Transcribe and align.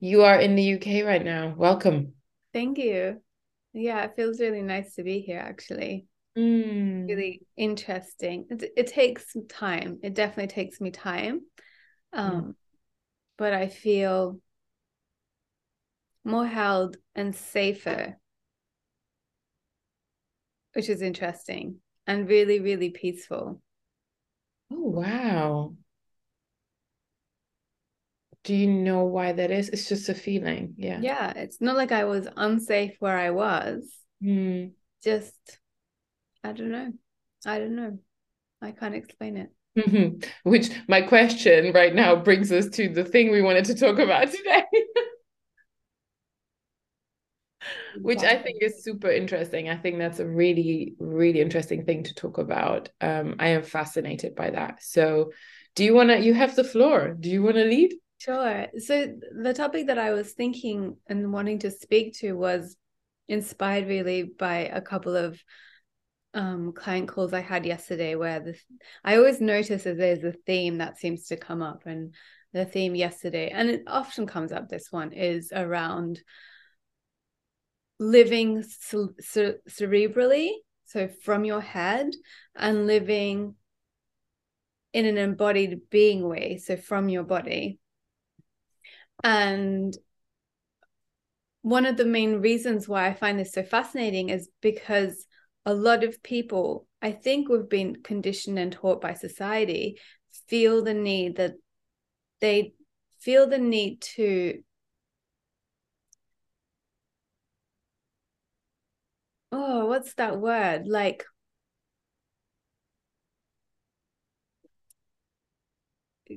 You 0.00 0.22
are 0.22 0.38
in 0.38 0.54
the 0.54 0.62
UK 0.62 1.04
right 1.04 1.24
now. 1.24 1.54
Welcome. 1.56 2.14
Thank 2.52 2.78
you. 2.78 3.20
Yeah, 3.72 4.04
it 4.04 4.12
feels 4.16 4.40
really 4.40 4.62
nice 4.62 4.94
to 4.94 5.02
be 5.02 5.20
here 5.20 5.40
actually. 5.40 6.06
Mm. 6.36 7.08
Really 7.08 7.42
interesting. 7.56 8.46
It, 8.50 8.72
it 8.76 8.86
takes 8.86 9.36
time. 9.48 9.98
It 10.02 10.14
definitely 10.14 10.52
takes 10.54 10.80
me 10.80 10.90
time. 10.90 11.40
Um, 12.12 12.32
mm. 12.32 12.54
But 13.36 13.54
I 13.54 13.68
feel 13.68 14.40
more 16.24 16.46
held 16.46 16.96
and 17.14 17.34
safer, 17.34 18.18
which 20.74 20.88
is 20.88 21.02
interesting 21.02 21.76
and 22.06 22.28
really, 22.28 22.60
really 22.60 22.90
peaceful. 22.90 23.60
Oh, 24.70 24.90
wow. 24.90 25.74
Do 28.48 28.54
you 28.54 28.66
know 28.66 29.04
why 29.04 29.32
that 29.32 29.50
is? 29.50 29.68
It's 29.68 29.90
just 29.90 30.08
a 30.08 30.14
feeling. 30.14 30.72
Yeah. 30.78 31.00
Yeah. 31.02 31.34
It's 31.36 31.60
not 31.60 31.76
like 31.76 31.92
I 31.92 32.04
was 32.04 32.26
unsafe 32.34 32.96
where 32.98 33.18
I 33.18 33.28
was. 33.28 33.92
Mm. 34.24 34.70
Just, 35.04 35.34
I 36.42 36.52
don't 36.52 36.70
know. 36.70 36.94
I 37.44 37.58
don't 37.58 37.76
know. 37.76 37.98
I 38.62 38.70
can't 38.70 38.94
explain 38.94 39.36
it. 39.36 39.50
Mm-hmm. 39.76 40.26
Which 40.48 40.70
my 40.88 41.02
question 41.02 41.74
right 41.74 41.94
now 41.94 42.16
brings 42.16 42.50
us 42.50 42.70
to 42.70 42.88
the 42.88 43.04
thing 43.04 43.30
we 43.30 43.42
wanted 43.42 43.66
to 43.66 43.74
talk 43.74 43.98
about 43.98 44.30
today. 44.30 44.64
Which 48.00 48.22
I 48.22 48.38
think 48.38 48.62
is 48.62 48.82
super 48.82 49.10
interesting. 49.10 49.68
I 49.68 49.76
think 49.76 49.98
that's 49.98 50.20
a 50.20 50.26
really, 50.26 50.94
really 50.98 51.42
interesting 51.42 51.84
thing 51.84 52.04
to 52.04 52.14
talk 52.14 52.38
about. 52.38 52.88
Um, 53.02 53.34
I 53.38 53.48
am 53.48 53.62
fascinated 53.62 54.34
by 54.34 54.48
that. 54.52 54.82
So, 54.82 55.32
do 55.74 55.84
you 55.84 55.92
want 55.92 56.08
to? 56.08 56.18
You 56.18 56.32
have 56.32 56.56
the 56.56 56.64
floor. 56.64 57.14
Do 57.18 57.28
you 57.28 57.42
want 57.42 57.56
to 57.56 57.64
lead? 57.64 57.92
Sure. 58.18 58.66
So 58.78 59.14
the 59.40 59.54
topic 59.54 59.86
that 59.86 59.98
I 59.98 60.10
was 60.10 60.32
thinking 60.32 60.96
and 61.06 61.32
wanting 61.32 61.60
to 61.60 61.70
speak 61.70 62.18
to 62.18 62.32
was 62.32 62.76
inspired 63.28 63.86
really 63.86 64.24
by 64.24 64.56
a 64.72 64.80
couple 64.80 65.16
of 65.16 65.40
um, 66.34 66.72
client 66.72 67.08
calls 67.08 67.32
I 67.32 67.40
had 67.40 67.64
yesterday 67.64 68.16
where 68.16 68.40
this 68.40 68.62
I 69.04 69.16
always 69.16 69.40
notice 69.40 69.84
that 69.84 69.96
there's 69.96 70.24
a 70.24 70.32
theme 70.32 70.78
that 70.78 70.98
seems 70.98 71.26
to 71.28 71.36
come 71.36 71.62
up 71.62 71.82
and 71.86 72.14
the 72.52 72.64
theme 72.64 72.94
yesterday 72.94 73.50
and 73.50 73.70
it 73.70 73.82
often 73.86 74.26
comes 74.26 74.52
up 74.52 74.68
this 74.68 74.88
one 74.90 75.12
is 75.12 75.52
around 75.54 76.20
living 77.98 78.62
cerebrally 78.62 80.50
so 80.84 81.08
from 81.22 81.44
your 81.44 81.60
head 81.60 82.10
and 82.56 82.86
living 82.86 83.54
in 84.92 85.04
an 85.06 85.18
embodied 85.18 85.80
being 85.90 86.26
way 86.26 86.58
so 86.58 86.76
from 86.76 87.08
your 87.08 87.24
body 87.24 87.78
and 89.24 89.96
one 91.62 91.86
of 91.86 91.96
the 91.96 92.04
main 92.04 92.40
reasons 92.40 92.88
why 92.88 93.06
I 93.08 93.14
find 93.14 93.38
this 93.38 93.52
so 93.52 93.62
fascinating 93.62 94.30
is 94.30 94.48
because 94.60 95.26
a 95.66 95.74
lot 95.74 96.04
of 96.04 96.22
people, 96.22 96.86
I 97.02 97.12
think 97.12 97.48
we've 97.48 97.68
been 97.68 97.96
conditioned 98.02 98.58
and 98.58 98.72
taught 98.72 99.00
by 99.00 99.14
society, 99.14 99.98
feel 100.48 100.82
the 100.82 100.94
need 100.94 101.36
that 101.36 101.54
they 102.40 102.72
feel 103.20 103.48
the 103.48 103.58
need 103.58 104.00
to 104.00 104.62
oh 109.52 109.86
what's 109.86 110.14
that 110.14 110.38
word? 110.40 110.86
Like 110.86 111.24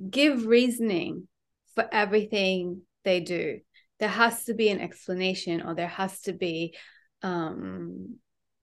give 0.09 0.45
reasoning 0.45 1.27
for 1.75 1.87
everything 1.91 2.81
they 3.03 3.19
do. 3.19 3.59
There 3.99 4.09
has 4.09 4.45
to 4.45 4.53
be 4.53 4.69
an 4.69 4.81
explanation, 4.81 5.61
or 5.61 5.75
there 5.75 5.87
has 5.87 6.21
to 6.21 6.33
be 6.33 6.75
um, 7.21 8.17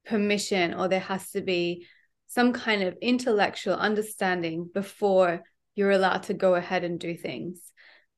permission, 0.04 0.74
or 0.74 0.88
there 0.88 1.00
has 1.00 1.30
to 1.30 1.40
be 1.40 1.86
some 2.26 2.52
kind 2.52 2.82
of 2.82 2.96
intellectual 3.00 3.74
understanding 3.74 4.68
before 4.72 5.42
you're 5.74 5.92
allowed 5.92 6.24
to 6.24 6.34
go 6.34 6.54
ahead 6.54 6.84
and 6.84 6.98
do 6.98 7.16
things. 7.16 7.60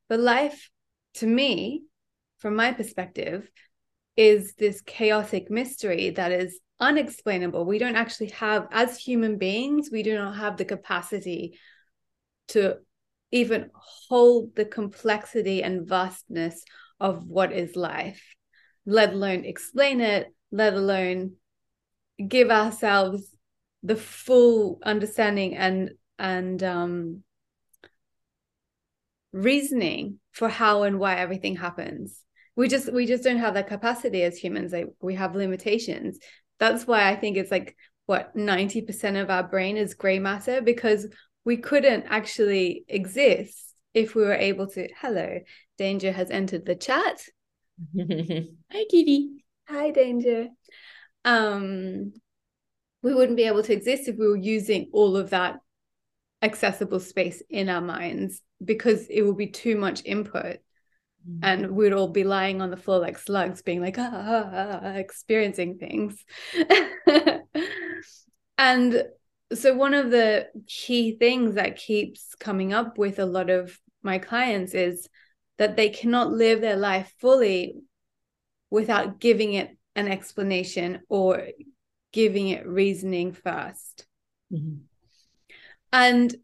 But 0.08 0.20
life, 0.20 0.70
to 1.14 1.26
me, 1.26 1.84
from 2.38 2.56
my 2.56 2.72
perspective, 2.72 3.48
is 4.16 4.54
this 4.54 4.80
chaotic 4.80 5.50
mystery 5.50 6.10
that 6.10 6.32
is 6.32 6.58
unexplainable. 6.80 7.64
We 7.64 7.78
don't 7.78 7.96
actually 7.96 8.30
have, 8.30 8.66
as 8.72 8.98
human 8.98 9.38
beings, 9.38 9.90
we 9.92 10.02
do 10.02 10.16
not 10.16 10.36
have 10.36 10.56
the 10.56 10.64
capacity 10.64 11.58
to 12.48 12.78
even 13.32 13.70
hold 14.08 14.54
the 14.56 14.64
complexity 14.64 15.62
and 15.62 15.88
vastness 15.88 16.64
of 16.98 17.26
what 17.26 17.52
is 17.52 17.76
life, 17.76 18.34
let 18.86 19.12
alone 19.12 19.44
explain 19.44 20.00
it, 20.00 20.32
let 20.50 20.74
alone 20.74 21.32
give 22.26 22.50
ourselves 22.50 23.34
the 23.82 23.96
full 23.96 24.78
understanding 24.82 25.56
and 25.56 25.92
and 26.18 26.62
um, 26.62 27.22
reasoning 29.32 30.18
for 30.32 30.48
how 30.48 30.82
and 30.82 30.98
why 30.98 31.16
everything 31.16 31.56
happens. 31.56 32.22
We 32.56 32.68
just 32.68 32.92
we 32.92 33.06
just 33.06 33.24
don't 33.24 33.38
have 33.38 33.54
that 33.54 33.68
capacity 33.68 34.22
as 34.22 34.36
humans. 34.36 34.72
Like 34.72 34.88
we 35.00 35.14
have 35.14 35.34
limitations. 35.34 36.18
That's 36.58 36.86
why 36.86 37.08
I 37.08 37.16
think 37.16 37.36
it's 37.36 37.50
like 37.50 37.76
what 38.06 38.34
90% 38.36 39.16
of 39.16 39.30
our 39.30 39.44
brain 39.44 39.76
is 39.76 39.94
gray 39.94 40.18
matter 40.18 40.60
because 40.60 41.06
we 41.44 41.56
couldn't 41.56 42.04
actually 42.08 42.84
exist 42.88 43.74
if 43.94 44.14
we 44.14 44.22
were 44.22 44.34
able 44.34 44.66
to. 44.68 44.88
Hello, 45.00 45.40
Danger 45.78 46.12
has 46.12 46.30
entered 46.30 46.66
the 46.66 46.74
chat. 46.74 47.22
Hi, 47.98 48.84
Kitty. 48.90 49.44
Hi, 49.68 49.90
Danger. 49.90 50.48
Um, 51.24 52.12
we 53.02 53.14
wouldn't 53.14 53.36
be 53.36 53.44
able 53.44 53.62
to 53.62 53.72
exist 53.72 54.08
if 54.08 54.16
we 54.16 54.26
were 54.28 54.36
using 54.36 54.90
all 54.92 55.16
of 55.16 55.30
that 55.30 55.60
accessible 56.42 57.00
space 57.00 57.42
in 57.50 57.68
our 57.68 57.80
minds 57.80 58.40
because 58.64 59.06
it 59.08 59.22
would 59.22 59.36
be 59.36 59.48
too 59.48 59.76
much 59.76 60.02
input 60.04 60.58
mm-hmm. 61.28 61.38
and 61.42 61.70
we'd 61.72 61.92
all 61.92 62.08
be 62.08 62.24
lying 62.24 62.62
on 62.62 62.70
the 62.70 62.76
floor 62.76 62.98
like 62.98 63.18
slugs 63.18 63.62
being 63.62 63.80
like 63.80 63.98
ah, 63.98 64.10
ah, 64.12 64.50
ah, 64.52 64.80
ah 64.82 64.92
experiencing 64.94 65.76
things 65.78 66.24
and 68.58 69.04
so 69.52 69.74
one 69.74 69.94
of 69.94 70.10
the 70.10 70.48
key 70.66 71.16
things 71.16 71.56
that 71.56 71.76
keeps 71.76 72.34
coming 72.36 72.72
up 72.72 72.98
with 72.98 73.18
a 73.18 73.26
lot 73.26 73.50
of 73.50 73.78
my 74.02 74.18
clients 74.18 74.74
is 74.74 75.08
that 75.58 75.76
they 75.76 75.90
cannot 75.90 76.30
live 76.30 76.60
their 76.60 76.76
life 76.76 77.12
fully 77.18 77.76
without 78.70 79.18
giving 79.18 79.54
it 79.54 79.76
an 79.96 80.08
explanation 80.08 81.00
or 81.08 81.48
giving 82.12 82.48
it 82.48 82.66
reasoning 82.66 83.32
1st 83.32 84.04
mm-hmm. 84.52 84.76
and 85.92 86.36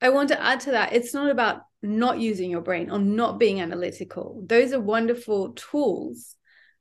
i 0.00 0.08
want 0.08 0.28
to 0.28 0.42
add 0.42 0.60
to 0.60 0.72
that 0.72 0.92
it's 0.92 1.14
not 1.14 1.30
about 1.30 1.62
not 1.82 2.18
using 2.18 2.50
your 2.50 2.60
brain 2.60 2.90
or 2.90 2.98
not 2.98 3.38
being 3.38 3.60
analytical 3.60 4.42
those 4.46 4.72
are 4.72 4.80
wonderful 4.80 5.52
tools 5.52 6.36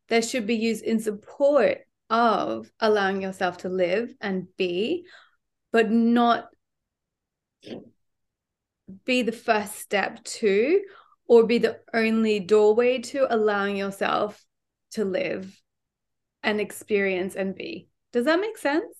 that 0.09 0.25
should 0.25 0.45
be 0.47 0.55
used 0.55 0.83
in 0.83 0.99
support 0.99 1.79
of 2.09 2.71
allowing 2.79 3.21
yourself 3.21 3.57
to 3.59 3.69
live 3.69 4.13
and 4.21 4.47
be, 4.57 5.05
but 5.71 5.91
not 5.91 6.49
be 9.05 9.21
the 9.21 9.31
first 9.31 9.75
step 9.75 10.23
to 10.23 10.81
or 11.27 11.43
be 11.45 11.59
the 11.59 11.79
only 11.93 12.39
doorway 12.39 12.99
to 12.99 13.33
allowing 13.33 13.75
yourself 13.77 14.43
to 14.91 15.05
live 15.05 15.61
and 16.41 16.59
experience 16.59 17.35
and 17.35 17.55
be. 17.55 17.87
Does 18.11 18.25
that 18.25 18.39
make 18.39 18.57
sense? 18.57 18.95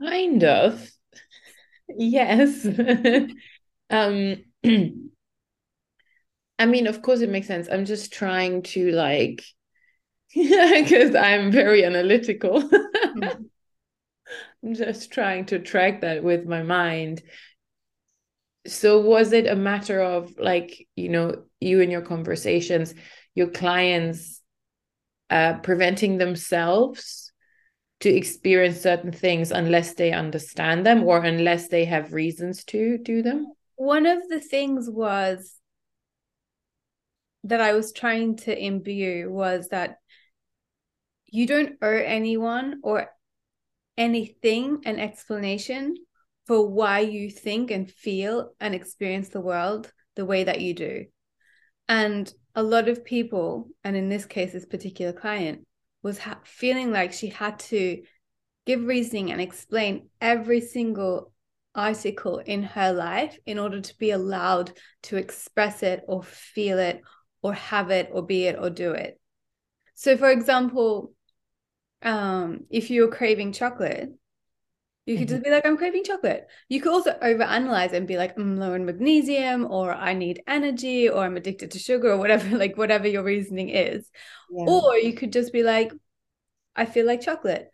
Kind 0.00 0.42
of. 0.42 0.90
yes. 1.88 2.66
um 3.90 4.36
I 6.58 6.66
mean, 6.66 6.86
of 6.86 7.02
course 7.02 7.20
it 7.20 7.28
makes 7.30 7.46
sense. 7.46 7.68
I'm 7.70 7.84
just 7.84 8.12
trying 8.12 8.62
to 8.62 8.90
like 8.92 9.44
because 10.82 11.14
I'm 11.14 11.52
very 11.52 11.84
analytical. 11.84 12.62
mm-hmm. 12.62 13.42
I'm 14.64 14.74
just 14.74 15.12
trying 15.12 15.46
to 15.46 15.58
track 15.58 16.00
that 16.00 16.24
with 16.24 16.46
my 16.46 16.62
mind. 16.62 17.22
So, 18.66 19.00
was 19.00 19.32
it 19.32 19.46
a 19.46 19.54
matter 19.54 20.00
of 20.00 20.38
like, 20.38 20.88
you 20.96 21.10
know, 21.10 21.44
you 21.60 21.82
and 21.82 21.92
your 21.92 22.00
conversations, 22.00 22.94
your 23.34 23.48
clients 23.48 24.40
uh, 25.28 25.58
preventing 25.58 26.16
themselves 26.16 27.32
to 28.00 28.08
experience 28.08 28.80
certain 28.80 29.12
things 29.12 29.50
unless 29.50 29.94
they 29.94 30.12
understand 30.12 30.86
them 30.86 31.04
or 31.04 31.22
unless 31.22 31.68
they 31.68 31.84
have 31.84 32.12
reasons 32.12 32.64
to 32.64 32.98
do 32.98 33.22
them? 33.22 33.52
One 33.76 34.06
of 34.06 34.28
the 34.28 34.40
things 34.40 34.88
was 34.88 35.54
that 37.44 37.60
I 37.60 37.74
was 37.74 37.92
trying 37.92 38.36
to 38.36 38.58
imbue 38.58 39.30
was 39.30 39.68
that 39.68 39.98
you 41.34 41.48
don't 41.48 41.76
owe 41.82 41.88
anyone 41.88 42.78
or 42.84 43.10
anything 43.98 44.82
an 44.84 45.00
explanation 45.00 45.96
for 46.46 46.64
why 46.64 47.00
you 47.00 47.28
think 47.28 47.72
and 47.72 47.90
feel 47.90 48.54
and 48.60 48.72
experience 48.72 49.30
the 49.30 49.40
world 49.40 49.92
the 50.14 50.24
way 50.24 50.44
that 50.44 50.60
you 50.60 50.74
do. 50.74 51.06
And 51.88 52.32
a 52.54 52.62
lot 52.62 52.88
of 52.88 53.04
people, 53.04 53.68
and 53.82 53.96
in 53.96 54.08
this 54.08 54.26
case, 54.26 54.52
this 54.52 54.64
particular 54.64 55.12
client, 55.12 55.66
was 56.04 56.18
ha- 56.18 56.38
feeling 56.44 56.92
like 56.92 57.12
she 57.12 57.30
had 57.30 57.58
to 57.58 58.02
give 58.64 58.84
reasoning 58.84 59.32
and 59.32 59.40
explain 59.40 60.10
every 60.20 60.60
single 60.60 61.32
article 61.74 62.38
in 62.38 62.62
her 62.62 62.92
life 62.92 63.36
in 63.44 63.58
order 63.58 63.80
to 63.80 63.98
be 63.98 64.12
allowed 64.12 64.70
to 65.02 65.16
express 65.16 65.82
it 65.82 66.00
or 66.06 66.22
feel 66.22 66.78
it 66.78 67.00
or 67.42 67.54
have 67.54 67.90
it 67.90 68.08
or 68.12 68.24
be 68.24 68.44
it 68.44 68.56
or 68.56 68.70
do 68.70 68.92
it. 68.92 69.18
So, 69.94 70.16
for 70.16 70.30
example, 70.30 71.13
um, 72.04 72.64
if 72.70 72.90
you're 72.90 73.08
craving 73.08 73.52
chocolate, 73.52 74.10
you 75.06 75.18
could 75.18 75.26
mm-hmm. 75.26 75.34
just 75.34 75.44
be 75.44 75.50
like, 75.50 75.66
I'm 75.66 75.76
craving 75.76 76.04
chocolate. 76.04 76.46
You 76.68 76.80
could 76.80 76.92
also 76.92 77.12
overanalyze 77.22 77.92
and 77.92 78.06
be 78.06 78.16
like, 78.16 78.38
I'm 78.38 78.56
low 78.56 78.72
in 78.74 78.86
magnesium, 78.86 79.66
or 79.70 79.92
I 79.92 80.14
need 80.14 80.42
energy, 80.46 81.08
or 81.08 81.24
I'm 81.24 81.36
addicted 81.36 81.72
to 81.72 81.78
sugar, 81.78 82.12
or 82.12 82.16
whatever, 82.16 82.56
like 82.58 82.78
whatever 82.78 83.08
your 83.08 83.22
reasoning 83.22 83.70
is. 83.70 84.10
Yeah. 84.50 84.64
Or 84.66 84.96
you 84.96 85.14
could 85.14 85.32
just 85.32 85.52
be 85.52 85.62
like, 85.62 85.92
I 86.76 86.86
feel 86.86 87.06
like 87.06 87.20
chocolate. 87.20 87.70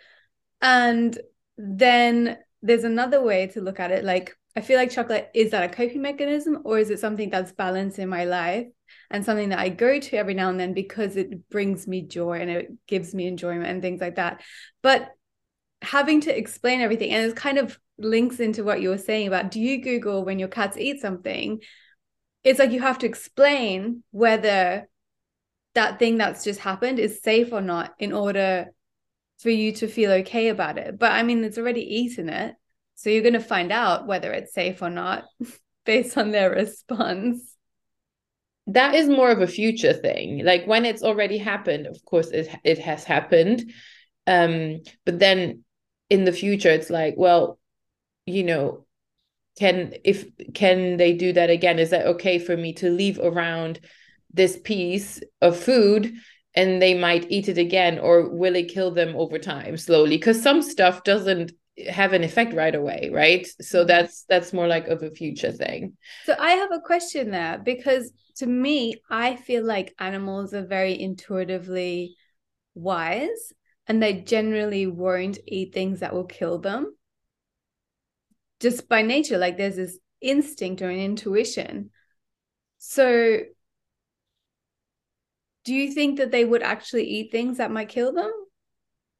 And 0.61 1.17
then 1.57 2.39
there's 2.63 2.85
another 2.85 3.23
way 3.23 3.47
to 3.49 3.61
look 3.61 3.79
at 3.79 3.93
it. 3.93 4.05
Like, 4.05 4.37
I 4.57 4.61
feel 4.61 4.77
like 4.77 4.91
chocolate, 4.91 5.31
is 5.33 5.53
that 5.53 5.71
a 5.71 5.75
coping 5.75 6.03
mechanism, 6.03 6.63
or 6.65 6.79
is 6.79 6.91
it 6.91 6.99
something 6.99 7.31
that's 7.31 7.53
balanced 7.53 7.99
in 7.99 8.09
my 8.09 8.25
life 8.25 8.67
and 9.11 9.25
something 9.25 9.49
that 9.49 9.59
I 9.59 9.69
go 9.69 9.99
to 9.99 10.17
every 10.17 10.35
now 10.35 10.51
and 10.51 10.61
then 10.61 10.73
because 10.73 11.17
it 11.17 11.49
brings 11.51 11.87
me 11.87 12.03
joy 12.03 12.41
and 12.41 12.51
it 12.51 12.73
gives 12.87 13.15
me 13.15 13.27
enjoyment 13.27 13.67
and 13.67 13.83
things 13.83 14.01
like 14.01 14.17
that. 14.17 14.43
But 14.83 15.11
having 15.83 16.21
to 16.23 16.37
explain 16.37 16.81
everything 16.81 17.11
and 17.11 17.31
it 17.31 17.37
kind 17.37 17.59
of 17.59 17.79
links 17.99 18.39
into 18.39 18.63
what 18.63 18.81
you 18.81 18.91
were 18.91 18.99
saying 18.99 19.27
about 19.27 19.51
do 19.51 19.61
you 19.61 19.83
google 19.83 20.25
when 20.25 20.39
your 20.39 20.49
cats 20.49 20.77
eat 20.77 21.01
something? 21.01 21.61
It's 22.45 22.59
like 22.59 22.71
you 22.71 22.81
have 22.81 22.99
to 22.99 23.07
explain 23.07 24.03
whether 24.13 24.89
that 25.75 25.99
thing 25.99 26.19
that's 26.19 26.45
just 26.45 26.61
happened 26.61 26.99
is 26.99 27.23
safe 27.23 27.53
or 27.53 27.61
not 27.61 27.95
in 27.99 28.13
order 28.13 28.67
for 29.41 29.51
you 29.51 29.73
to 29.73 29.89
feel 29.89 30.11
okay 30.13 30.49
about 30.49 30.79
it. 30.79 30.99
But 30.99 31.13
i 31.13 31.23
mean 31.23 31.43
it's 31.43 31.59
already 31.59 31.83
eaten 31.83 32.29
it 32.29 32.55
so 32.95 33.09
you're 33.09 33.23
going 33.23 33.33
to 33.33 33.41
find 33.41 33.73
out 33.73 34.07
whether 34.07 34.31
it's 34.33 34.53
safe 34.53 34.83
or 34.83 34.91
not 34.91 35.25
based 35.87 36.19
on 36.19 36.31
their 36.31 36.51
response 36.51 37.50
that 38.67 38.95
is 38.95 39.09
more 39.09 39.31
of 39.31 39.41
a 39.41 39.47
future 39.47 39.93
thing. 39.93 40.45
Like 40.45 40.67
when 40.67 40.85
it's 40.85 41.03
already 41.03 41.39
happened 41.39 41.87
of 41.87 42.05
course 42.05 42.29
it, 42.29 42.49
it 42.65 42.79
has 42.79 43.05
happened. 43.05 43.73
Um 44.27 44.81
but 45.05 45.19
then 45.19 45.65
in 46.09 46.25
the 46.25 46.33
future 46.33 46.71
it's 46.71 46.91
like 46.91 47.15
well 47.17 47.59
you 48.27 48.45
know 48.45 48.87
can 49.59 49.95
if 50.05 50.27
can 50.55 50.97
they 50.97 51.13
do 51.13 51.33
that 51.33 51.51
again? 51.51 51.79
Is 51.79 51.91
that 51.91 52.07
okay 52.07 52.39
for 52.39 52.57
me 52.57 52.73
to 52.75 52.91
leave 52.91 53.19
around 53.19 53.81
this 54.33 54.59
piece 54.63 55.21
of 55.41 55.57
food 55.57 56.13
and 56.55 56.81
they 56.81 56.95
might 56.95 57.31
eat 57.31 57.49
it 57.49 57.59
again 57.59 57.99
or 57.99 58.29
will 58.29 58.57
it 58.57 58.73
kill 58.73 58.91
them 58.91 59.15
over 59.17 59.39
time 59.39 59.77
slowly? 59.77 60.17
Because 60.17 60.43
some 60.43 60.63
stuff 60.63 61.05
doesn't 61.05 61.53
have 61.89 62.13
an 62.13 62.25
effect 62.25 62.55
right 62.55 62.75
away 62.75 63.11
right? 63.13 63.47
So 63.61 63.81
mm-hmm. 63.81 63.89
that's 63.89 64.25
that's 64.29 64.53
more 64.53 64.67
like 64.67 64.89
of 64.89 65.03
a 65.03 65.11
future 65.11 65.53
thing. 65.53 65.97
So 66.25 66.35
i 66.39 66.53
have 66.53 66.73
a 66.73 66.81
question 66.81 67.31
there 67.31 67.59
because 67.59 68.13
to 68.37 68.47
me 68.47 68.95
i 69.11 69.37
feel 69.37 69.65
like 69.65 69.95
animals 69.99 70.55
are 70.55 70.67
very 70.67 71.01
intuitively 71.01 72.17
wise 72.75 73.53
and 73.87 74.03
they 74.03 74.15
generally 74.15 74.87
won't 74.87 75.39
eat 75.47 75.75
things 75.75 76.01
that 76.01 76.15
will 76.15 76.25
kill 76.25 76.59
them. 76.59 76.95
Just 78.61 78.89
by 78.89 79.03
nature 79.03 79.39
like 79.39 79.57
there's 79.57 79.77
this 79.77 79.99
instinct 80.21 80.83
or 80.83 80.91
an 80.91 80.99
intuition. 80.99 81.91
So 82.79 83.41
do 85.65 85.75
you 85.75 85.93
think 85.93 86.19
that 86.19 86.31
they 86.31 86.45
would 86.45 86.63
actually 86.63 87.05
eat 87.05 87.31
things 87.31 87.59
that 87.59 87.71
might 87.71 87.89
kill 87.89 88.13
them? 88.13 88.33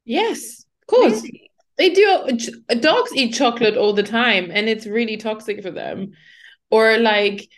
Yes 0.05 0.65
of 0.81 0.87
course. 0.87 1.21
Really? 1.23 1.50
They 1.81 1.89
do 1.89 2.37
dogs 2.79 3.11
eat 3.15 3.33
chocolate 3.33 3.75
all 3.75 3.93
the 3.93 4.03
time 4.03 4.51
and 4.51 4.69
it's 4.69 4.85
really 4.85 5.17
toxic 5.17 5.61
for 5.61 5.71
them. 5.71 6.11
Or 6.69 6.97
like 6.97 7.49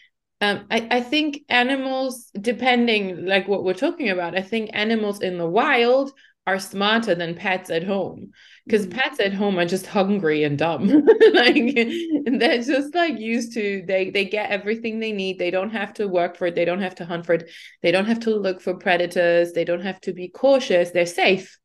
um, 0.42 0.66
I, 0.72 0.88
I 0.92 1.02
think 1.02 1.42
animals 1.50 2.32
depending 2.40 3.26
like 3.26 3.48
what 3.48 3.64
we're 3.64 3.74
talking 3.74 4.10
about 4.10 4.38
i 4.38 4.42
think 4.42 4.70
animals 4.74 5.22
in 5.22 5.38
the 5.38 5.48
wild 5.48 6.12
are 6.46 6.60
smarter 6.60 7.16
than 7.16 7.36
pets 7.36 7.70
at 7.70 7.84
home. 7.84 8.32
Because 8.66 8.86
mm-hmm. 8.86 9.00
pets 9.00 9.20
at 9.20 9.34
home 9.34 9.58
are 9.58 9.66
just 9.66 9.88
hungry 9.88 10.44
and 10.44 10.58
dumb. 10.58 10.88
Like 11.34 11.56
and 11.56 12.42
they're 12.42 12.62
just 12.62 12.94
like 12.94 13.18
used 13.18 13.54
to 13.54 13.84
they 13.88 14.10
they 14.10 14.26
get 14.26 14.52
everything 14.52 15.00
they 15.00 15.12
need. 15.12 15.40
They 15.40 15.52
don't 15.52 15.72
have 15.72 15.94
to 15.96 16.08
work 16.08 16.38
for 16.38 16.48
it. 16.48 16.56
They 16.56 16.66
don't 16.66 16.82
have 16.82 16.96
to 16.96 17.06
hunt 17.06 17.26
for 17.26 17.34
it. 17.34 17.50
They 17.82 17.92
don't 17.92 18.06
have 18.06 18.20
to 18.22 18.36
look 18.36 18.62
for 18.62 18.76
predators. 18.76 19.54
They 19.54 19.66
don't 19.66 19.82
have 19.82 20.00
to 20.02 20.14
be 20.14 20.28
cautious. 20.30 20.92
They're 20.92 21.06
safe. 21.06 21.58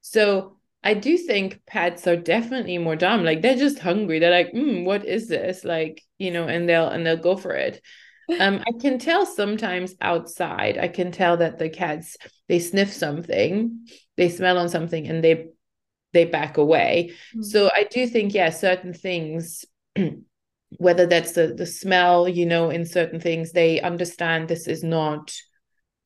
So 0.00 0.57
i 0.84 0.94
do 0.94 1.16
think 1.18 1.60
pets 1.66 2.06
are 2.06 2.16
definitely 2.16 2.78
more 2.78 2.96
dumb. 2.96 3.24
Like 3.24 3.42
they're 3.42 3.56
just 3.56 3.78
hungry. 3.78 4.18
They're 4.18 4.30
like 4.30 4.52
mm, 4.52 4.84
what 4.84 5.04
is 5.04 5.28
this? 5.28 5.64
Like 5.64 6.02
you 6.18 6.30
know 6.30 6.46
and 6.46 6.68
they'll 6.68 6.88
and 6.88 7.04
they'll 7.06 7.16
go 7.16 7.36
for 7.36 7.52
it. 7.52 7.82
Um 8.38 8.62
i 8.66 8.72
can 8.80 8.98
tell 8.98 9.24
sometimes 9.24 9.94
outside 10.02 10.76
i 10.76 10.88
can 10.88 11.10
tell 11.12 11.38
that 11.38 11.58
the 11.58 11.70
cats 11.70 12.16
they 12.46 12.58
sniff 12.58 12.92
something 12.92 13.86
they 14.16 14.28
smell 14.28 14.58
on 14.58 14.68
something 14.68 15.08
and 15.08 15.24
they 15.24 15.46
they 16.12 16.24
back 16.26 16.58
away. 16.58 17.10
Mm-hmm. 17.10 17.42
so 17.42 17.70
i 17.74 17.84
do 17.84 18.06
think 18.06 18.34
yeah 18.34 18.50
certain 18.50 18.92
things 18.92 19.64
whether 20.76 21.06
that's 21.06 21.32
the 21.32 21.54
the 21.56 21.64
smell 21.66 22.28
you 22.28 22.44
know 22.44 22.68
in 22.68 22.84
certain 22.84 23.20
things 23.20 23.52
they 23.52 23.80
understand 23.80 24.48
this 24.48 24.68
is 24.68 24.84
not 24.84 25.34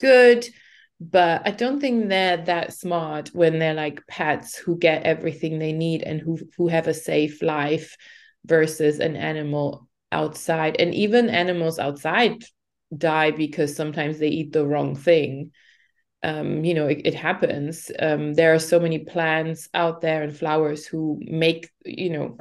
good 0.00 0.46
but 1.10 1.42
i 1.46 1.50
don't 1.50 1.80
think 1.80 2.08
they're 2.08 2.36
that 2.36 2.72
smart 2.72 3.28
when 3.32 3.58
they're 3.58 3.74
like 3.74 4.06
pets 4.06 4.56
who 4.56 4.78
get 4.78 5.02
everything 5.04 5.58
they 5.58 5.72
need 5.72 6.02
and 6.02 6.20
who 6.20 6.38
who 6.56 6.68
have 6.68 6.86
a 6.86 6.94
safe 6.94 7.42
life 7.42 7.96
versus 8.44 8.98
an 8.98 9.16
animal 9.16 9.88
outside. 10.12 10.76
And 10.78 10.94
even 10.94 11.28
animals 11.28 11.78
outside 11.78 12.44
die 12.96 13.30
because 13.30 13.74
sometimes 13.74 14.18
they 14.18 14.28
eat 14.28 14.52
the 14.52 14.66
wrong 14.66 14.94
thing. 14.94 15.52
Um, 16.24 16.64
you 16.64 16.74
know 16.74 16.86
it, 16.86 17.00
it 17.04 17.14
happens. 17.14 17.90
Um, 17.98 18.34
there 18.34 18.54
are 18.54 18.60
so 18.60 18.78
many 18.78 19.00
plants 19.00 19.68
out 19.74 20.02
there 20.02 20.22
and 20.22 20.36
flowers 20.36 20.86
who 20.86 21.18
make 21.20 21.68
you 21.84 22.10
know 22.10 22.36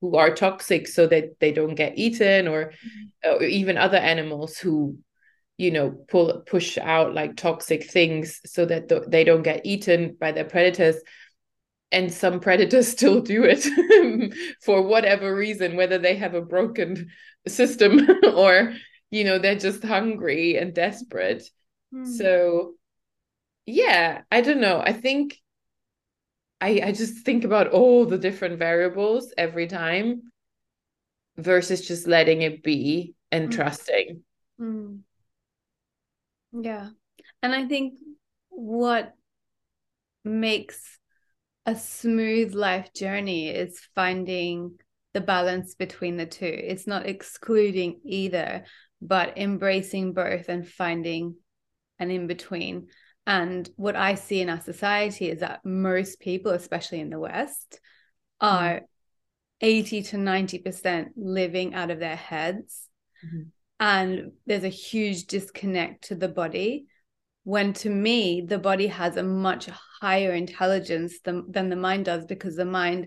who 0.00 0.16
are 0.16 0.32
toxic 0.32 0.86
so 0.86 1.08
that 1.08 1.40
they 1.40 1.50
don't 1.52 1.74
get 1.74 1.98
eaten 1.98 2.46
or, 2.46 2.66
mm-hmm. 2.66 3.30
or 3.30 3.42
even 3.42 3.76
other 3.76 3.98
animals 3.98 4.56
who 4.58 4.96
you 5.60 5.70
know 5.70 5.90
pull 6.08 6.42
push 6.46 6.78
out 6.78 7.12
like 7.12 7.36
toxic 7.36 7.84
things 7.84 8.40
so 8.46 8.64
that 8.64 8.88
th- 8.88 9.02
they 9.08 9.24
don't 9.24 9.42
get 9.42 9.60
eaten 9.66 10.16
by 10.18 10.32
their 10.32 10.46
predators 10.46 10.96
and 11.92 12.10
some 12.10 12.40
predators 12.40 12.88
still 12.96 13.20
do 13.20 13.44
it 13.44 13.62
for 14.62 14.80
whatever 14.80 15.36
reason 15.36 15.76
whether 15.76 15.98
they 15.98 16.16
have 16.16 16.32
a 16.32 16.40
broken 16.40 17.10
system 17.46 18.08
or 18.34 18.72
you 19.10 19.22
know 19.22 19.38
they're 19.38 19.54
just 19.54 19.84
hungry 19.84 20.56
and 20.56 20.74
desperate 20.74 21.42
mm. 21.94 22.06
so 22.06 22.72
yeah 23.66 24.22
i 24.32 24.40
don't 24.40 24.62
know 24.62 24.80
i 24.80 24.94
think 24.94 25.36
i 26.62 26.80
i 26.84 26.92
just 26.92 27.18
think 27.18 27.44
about 27.44 27.68
all 27.68 28.06
the 28.06 28.18
different 28.18 28.58
variables 28.58 29.34
every 29.36 29.66
time 29.66 30.22
versus 31.36 31.86
just 31.86 32.06
letting 32.06 32.40
it 32.40 32.62
be 32.62 33.14
and 33.30 33.50
mm. 33.50 33.52
trusting 33.52 34.22
mm. 34.58 35.00
Yeah 36.52 36.88
and 37.42 37.54
i 37.54 37.66
think 37.66 37.94
what 38.48 39.14
makes 40.24 40.98
a 41.66 41.76
smooth 41.76 42.54
life 42.54 42.92
journey 42.92 43.48
is 43.48 43.80
finding 43.94 44.78
the 45.12 45.20
balance 45.20 45.74
between 45.74 46.16
the 46.16 46.26
two. 46.26 46.46
It's 46.46 46.86
not 46.86 47.06
excluding 47.06 48.00
either, 48.04 48.64
but 49.00 49.38
embracing 49.38 50.12
both 50.12 50.48
and 50.48 50.66
finding 50.66 51.36
an 51.98 52.10
in 52.10 52.26
between. 52.26 52.88
And 53.26 53.68
what 53.76 53.96
I 53.96 54.14
see 54.14 54.40
in 54.40 54.48
our 54.48 54.60
society 54.60 55.28
is 55.28 55.40
that 55.40 55.64
most 55.64 56.20
people, 56.20 56.52
especially 56.52 57.00
in 57.00 57.10
the 57.10 57.18
West, 57.18 57.80
are 58.40 58.74
mm-hmm. 58.74 58.84
80 59.60 60.02
to 60.02 60.16
90% 60.16 61.08
living 61.16 61.74
out 61.74 61.90
of 61.90 61.98
their 61.98 62.16
heads. 62.16 62.88
Mm-hmm. 63.24 63.48
And 63.80 64.32
there's 64.46 64.64
a 64.64 64.68
huge 64.68 65.26
disconnect 65.26 66.04
to 66.04 66.14
the 66.14 66.28
body 66.28 66.86
when 67.44 67.72
to 67.72 67.88
me 67.88 68.42
the 68.42 68.58
body 68.58 68.86
has 68.86 69.16
a 69.16 69.22
much 69.22 69.68
higher 70.00 70.32
intelligence 70.32 71.20
than, 71.24 71.50
than 71.50 71.70
the 71.70 71.76
mind 71.76 72.04
does 72.04 72.26
because 72.26 72.54
the 72.54 72.64
mind 72.64 73.06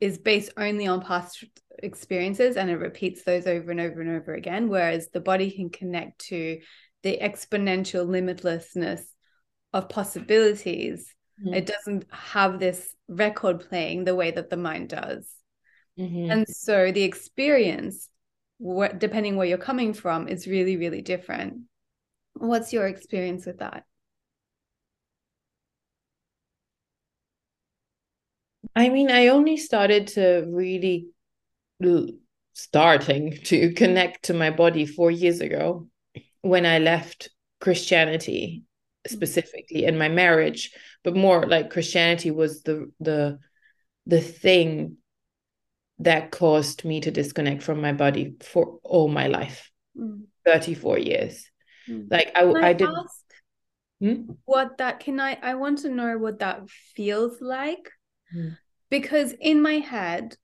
is 0.00 0.16
based 0.16 0.50
only 0.56 0.86
on 0.86 1.02
past 1.02 1.44
experiences 1.82 2.56
and 2.56 2.70
it 2.70 2.76
repeats 2.76 3.22
those 3.22 3.46
over 3.46 3.70
and 3.70 3.80
over 3.80 4.00
and 4.00 4.10
over 4.10 4.34
again 4.34 4.68
whereas 4.68 5.10
the 5.10 5.20
body 5.20 5.50
can 5.50 5.68
connect 5.68 6.18
to 6.18 6.58
the 7.02 7.18
exponential 7.20 8.06
limitlessness 8.06 9.02
of 9.74 9.90
possibilities 9.90 11.14
mm-hmm. 11.38 11.54
it 11.54 11.66
doesn't 11.66 12.06
have 12.10 12.58
this 12.58 12.94
record 13.08 13.68
playing 13.68 14.04
the 14.04 14.14
way 14.14 14.30
that 14.30 14.48
the 14.48 14.56
mind 14.56 14.88
does 14.88 15.26
Mm-hmm. 16.00 16.30
And 16.30 16.48
so 16.48 16.92
the 16.92 17.02
experience, 17.02 18.08
what, 18.60 18.98
depending 18.98 19.36
where 19.36 19.46
you're 19.46 19.56
coming 19.56 19.94
from, 19.94 20.28
is 20.28 20.46
really, 20.46 20.76
really 20.76 21.00
different. 21.00 21.62
What's 22.34 22.74
your 22.74 22.86
experience 22.86 23.46
with 23.46 23.60
that? 23.60 23.84
I 28.76 28.90
mean, 28.90 29.10
I 29.10 29.28
only 29.28 29.56
started 29.56 30.08
to 30.08 30.46
really 30.46 31.08
starting 32.52 33.38
to 33.44 33.72
connect 33.72 34.24
to 34.24 34.34
my 34.34 34.50
body 34.50 34.84
four 34.84 35.10
years 35.10 35.40
ago 35.40 35.88
when 36.42 36.66
I 36.66 36.78
left 36.80 37.30
Christianity 37.62 38.64
mm-hmm. 39.06 39.14
specifically 39.14 39.84
in 39.84 39.96
my 39.96 40.08
marriage, 40.08 40.72
but 41.02 41.16
more 41.16 41.46
like 41.46 41.70
Christianity 41.70 42.30
was 42.30 42.62
the 42.62 42.92
the 43.00 43.38
the 44.04 44.20
thing 44.20 44.98
that 46.00 46.30
caused 46.30 46.84
me 46.84 47.00
to 47.00 47.10
disconnect 47.10 47.62
from 47.62 47.80
my 47.80 47.92
body 47.92 48.34
for 48.40 48.78
all 48.82 49.08
my 49.08 49.28
life 49.28 49.70
mm. 49.96 50.22
34 50.44 50.98
years 50.98 51.48
mm. 51.88 52.06
like 52.10 52.32
i, 52.34 52.42
I, 52.42 52.68
I 52.68 52.72
did 52.72 52.88
hmm? 54.00 54.32
what 54.44 54.78
that 54.78 55.00
can 55.00 55.20
i 55.20 55.38
i 55.42 55.54
want 55.54 55.80
to 55.80 55.90
know 55.90 56.18
what 56.18 56.40
that 56.40 56.68
feels 56.68 57.40
like 57.40 57.90
mm. 58.34 58.56
because 58.90 59.34
in 59.40 59.62
my 59.62 59.74
head 59.74 60.36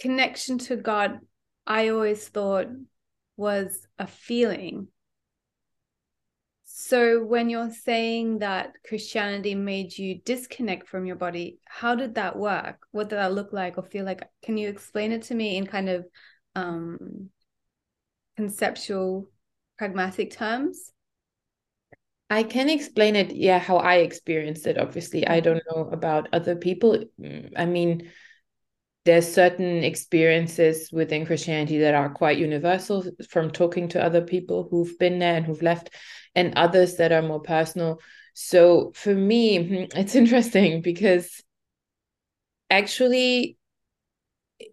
connection 0.00 0.58
to 0.58 0.76
god 0.76 1.20
i 1.66 1.88
always 1.88 2.28
thought 2.28 2.66
was 3.36 3.86
a 3.98 4.06
feeling 4.06 4.88
so 6.78 7.24
when 7.24 7.48
you're 7.48 7.70
saying 7.70 8.40
that 8.40 8.74
Christianity 8.86 9.54
made 9.54 9.96
you 9.96 10.20
disconnect 10.26 10.86
from 10.88 11.06
your 11.06 11.16
body, 11.16 11.58
how 11.64 11.94
did 11.94 12.16
that 12.16 12.38
work? 12.38 12.86
What 12.90 13.08
did 13.08 13.16
that 13.16 13.32
look 13.32 13.50
like 13.54 13.78
or 13.78 13.82
feel 13.82 14.04
like? 14.04 14.28
Can 14.42 14.58
you 14.58 14.68
explain 14.68 15.10
it 15.10 15.22
to 15.22 15.34
me 15.34 15.56
in 15.56 15.66
kind 15.66 15.88
of 15.88 16.04
um, 16.54 17.30
conceptual, 18.36 19.30
pragmatic 19.78 20.32
terms? 20.32 20.92
I 22.28 22.42
can 22.42 22.68
explain 22.68 23.16
it, 23.16 23.34
yeah, 23.34 23.58
how 23.58 23.78
I 23.78 23.94
experienced 23.94 24.66
it. 24.66 24.76
Obviously, 24.76 25.26
I 25.26 25.40
don't 25.40 25.62
know 25.74 25.88
about 25.90 26.28
other 26.34 26.56
people. 26.56 27.04
I 27.56 27.64
mean, 27.64 28.10
there's 29.06 29.32
certain 29.32 29.84
experiences 29.84 30.90
within 30.92 31.24
Christianity 31.24 31.78
that 31.78 31.94
are 31.94 32.10
quite 32.10 32.36
universal 32.38 33.04
from 33.30 33.50
talking 33.50 33.88
to 33.90 34.04
other 34.04 34.20
people 34.20 34.68
who've 34.68 34.98
been 34.98 35.20
there 35.20 35.36
and 35.36 35.46
who've 35.46 35.62
left, 35.62 35.90
and 36.36 36.54
others 36.54 36.96
that 36.96 37.10
are 37.10 37.22
more 37.22 37.40
personal. 37.40 38.00
So 38.34 38.92
for 38.94 39.14
me, 39.14 39.64
hmm, 39.66 39.84
it's 39.98 40.14
interesting 40.14 40.82
because 40.82 41.42
actually, 42.70 43.56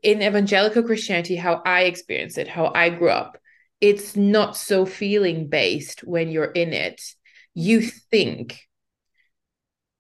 in 0.04 0.22
evangelical 0.22 0.84
Christianity, 0.84 1.36
how 1.36 1.62
I 1.66 1.84
experience 1.84 2.38
it, 2.38 2.48
how 2.48 2.72
I 2.76 2.90
grew 2.90 3.10
up, 3.10 3.38
it's 3.82 4.16
not 4.16 4.56
so 4.56 4.86
feeling 4.86 5.48
based 5.50 6.02
when 6.02 6.30
you're 6.30 6.46
in 6.46 6.74
it. 6.74 7.02
You 7.54 7.82
think 7.82 8.60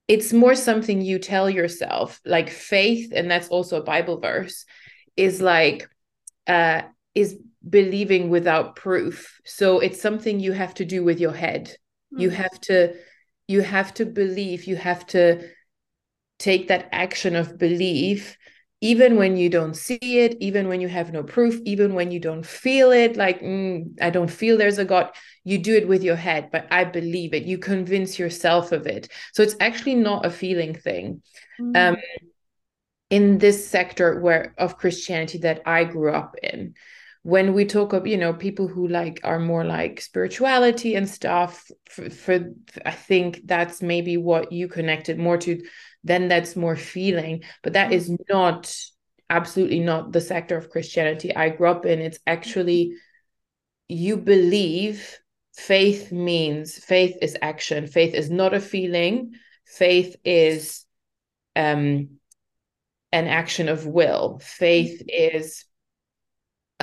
it's 0.08 0.34
more 0.34 0.56
something 0.56 1.02
you 1.02 1.18
tell 1.18 1.50
yourself 1.50 2.20
like 2.26 2.50
faith 2.50 3.14
and 3.16 3.32
that's 3.32 3.48
also 3.48 3.80
a 3.80 3.84
bible 3.84 4.20
verse 4.20 4.66
is 5.16 5.42
like 5.42 5.88
uh 6.48 6.82
is 7.16 7.38
believing 7.70 8.30
without 8.30 8.76
proof 8.76 9.40
so 9.46 9.80
it's 9.80 10.02
something 10.02 10.40
you 10.40 10.52
have 10.52 10.74
to 10.74 10.86
do 10.86 11.04
with 11.04 11.20
your 11.20 11.34
head 11.34 11.66
mm-hmm. 11.66 12.22
you 12.22 12.30
have 12.30 12.60
to 12.62 12.94
you 13.48 13.62
have 13.62 13.94
to 13.94 14.06
believe 14.06 14.66
you 14.66 14.76
have 14.76 15.06
to 15.06 15.50
take 16.40 16.68
that 16.68 16.90
action 16.92 17.36
of 17.36 17.58
belief 17.58 18.38
even 18.84 19.16
when 19.16 19.38
you 19.38 19.50
don't 19.50 19.76
see 19.76 19.98
it, 20.20 20.36
even 20.42 20.68
when 20.68 20.82
you 20.82 20.90
have 20.90 21.14
no 21.14 21.24
proof, 21.24 21.58
even 21.64 21.94
when 21.94 22.12
you 22.12 22.20
don't 22.20 22.46
feel 22.46 22.92
it, 22.92 23.16
like, 23.16 23.40
mm, 23.40 23.86
I 24.02 24.10
don't 24.10 24.30
feel 24.30 24.58
there's 24.58 24.78
a 24.78 24.84
God, 24.84 25.10
you 25.46 25.58
do 25.58 25.74
it 25.74 25.88
with 25.88 26.04
your 26.04 26.18
head, 26.18 26.50
but 26.52 26.68
I 26.70 26.84
believe 26.84 27.34
it. 27.34 27.44
You 27.44 27.58
convince 27.58 28.20
yourself 28.20 28.74
of 28.74 28.86
it. 28.86 29.08
So 29.32 29.42
it's 29.42 29.56
actually 29.62 29.96
not 29.96 30.26
a 30.26 30.30
feeling 30.30 30.76
thing. 30.76 31.22
Mm-hmm. 31.62 31.94
Um, 31.94 31.98
in 33.10 33.38
this 33.38 33.70
sector 33.70 34.20
where 34.20 34.54
of 34.58 34.78
Christianity 34.78 35.38
that 35.38 35.62
I 35.66 35.86
grew 35.86 36.12
up 36.12 36.36
in, 36.44 36.74
when 37.24 37.54
we 37.54 37.66
talk 37.66 37.94
of 37.94 38.06
you 38.06 38.18
know 38.18 38.34
people 38.34 38.68
who 38.68 38.88
like 38.88 39.20
are 39.24 39.40
more 39.40 39.64
like 39.64 40.02
spirituality 40.02 40.96
and 40.96 41.10
stuff 41.10 41.70
for, 41.90 42.10
for 42.10 42.52
i 42.86 42.92
think 42.92 43.42
that's 43.46 43.82
maybe 43.82 44.18
what 44.18 44.52
you 44.52 44.68
connected 44.68 45.18
more 45.18 45.38
to 45.38 45.62
then 46.04 46.28
that's 46.28 46.56
more 46.56 46.76
feeling. 46.76 47.44
But 47.62 47.74
that 47.74 47.86
mm-hmm. 47.92 47.94
is 47.94 48.18
not 48.30 48.76
absolutely 49.30 49.80
not 49.80 50.12
the 50.12 50.22
sector 50.22 50.58
of 50.58 50.70
Christianity 50.70 51.36
I 51.36 51.50
grew 51.50 51.70
up 51.70 51.86
in. 51.86 52.00
It's 52.00 52.20
actually 52.28 52.88
mm-hmm. 52.88 52.96
you 53.90 54.18
believe 54.18 55.18
faith 55.56 56.12
means 56.12 56.78
faith 56.78 57.16
is 57.22 57.38
action. 57.42 57.88
Faith 57.88 58.14
is 58.14 58.30
not 58.30 58.54
a 58.54 58.60
feeling. 58.60 59.34
Faith 59.66 60.16
is 60.26 60.86
um 61.56 62.10
an 63.12 63.28
action 63.28 63.70
of 63.70 63.86
will. 63.86 64.40
Faith 64.40 65.00
mm-hmm. 65.00 65.38
is 65.38 65.66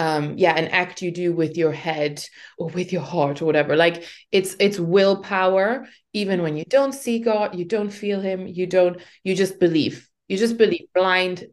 um 0.00 0.24
yeah 0.38 0.54
an 0.56 0.68
act 0.68 1.02
you 1.02 1.10
do 1.10 1.28
with 1.40 1.56
your 1.62 1.72
head 1.72 2.24
or 2.58 2.68
with 2.68 2.92
your 2.92 3.02
heart 3.02 3.40
or 3.40 3.46
whatever. 3.46 3.76
Like 3.76 4.04
it's 4.32 4.56
it's 4.58 4.78
willpower. 4.78 5.86
Even 6.12 6.42
when 6.42 6.56
you 6.56 6.64
don't 6.76 6.94
see 7.04 7.18
god 7.20 7.54
you 7.58 7.64
don't 7.64 7.90
feel 7.90 8.20
him 8.20 8.46
you 8.46 8.66
don't 8.66 8.96
you 9.24 9.34
just 9.34 9.60
believe. 9.60 10.08
You 10.28 10.36
just 10.36 10.56
believe 10.56 10.86
blind 10.94 11.46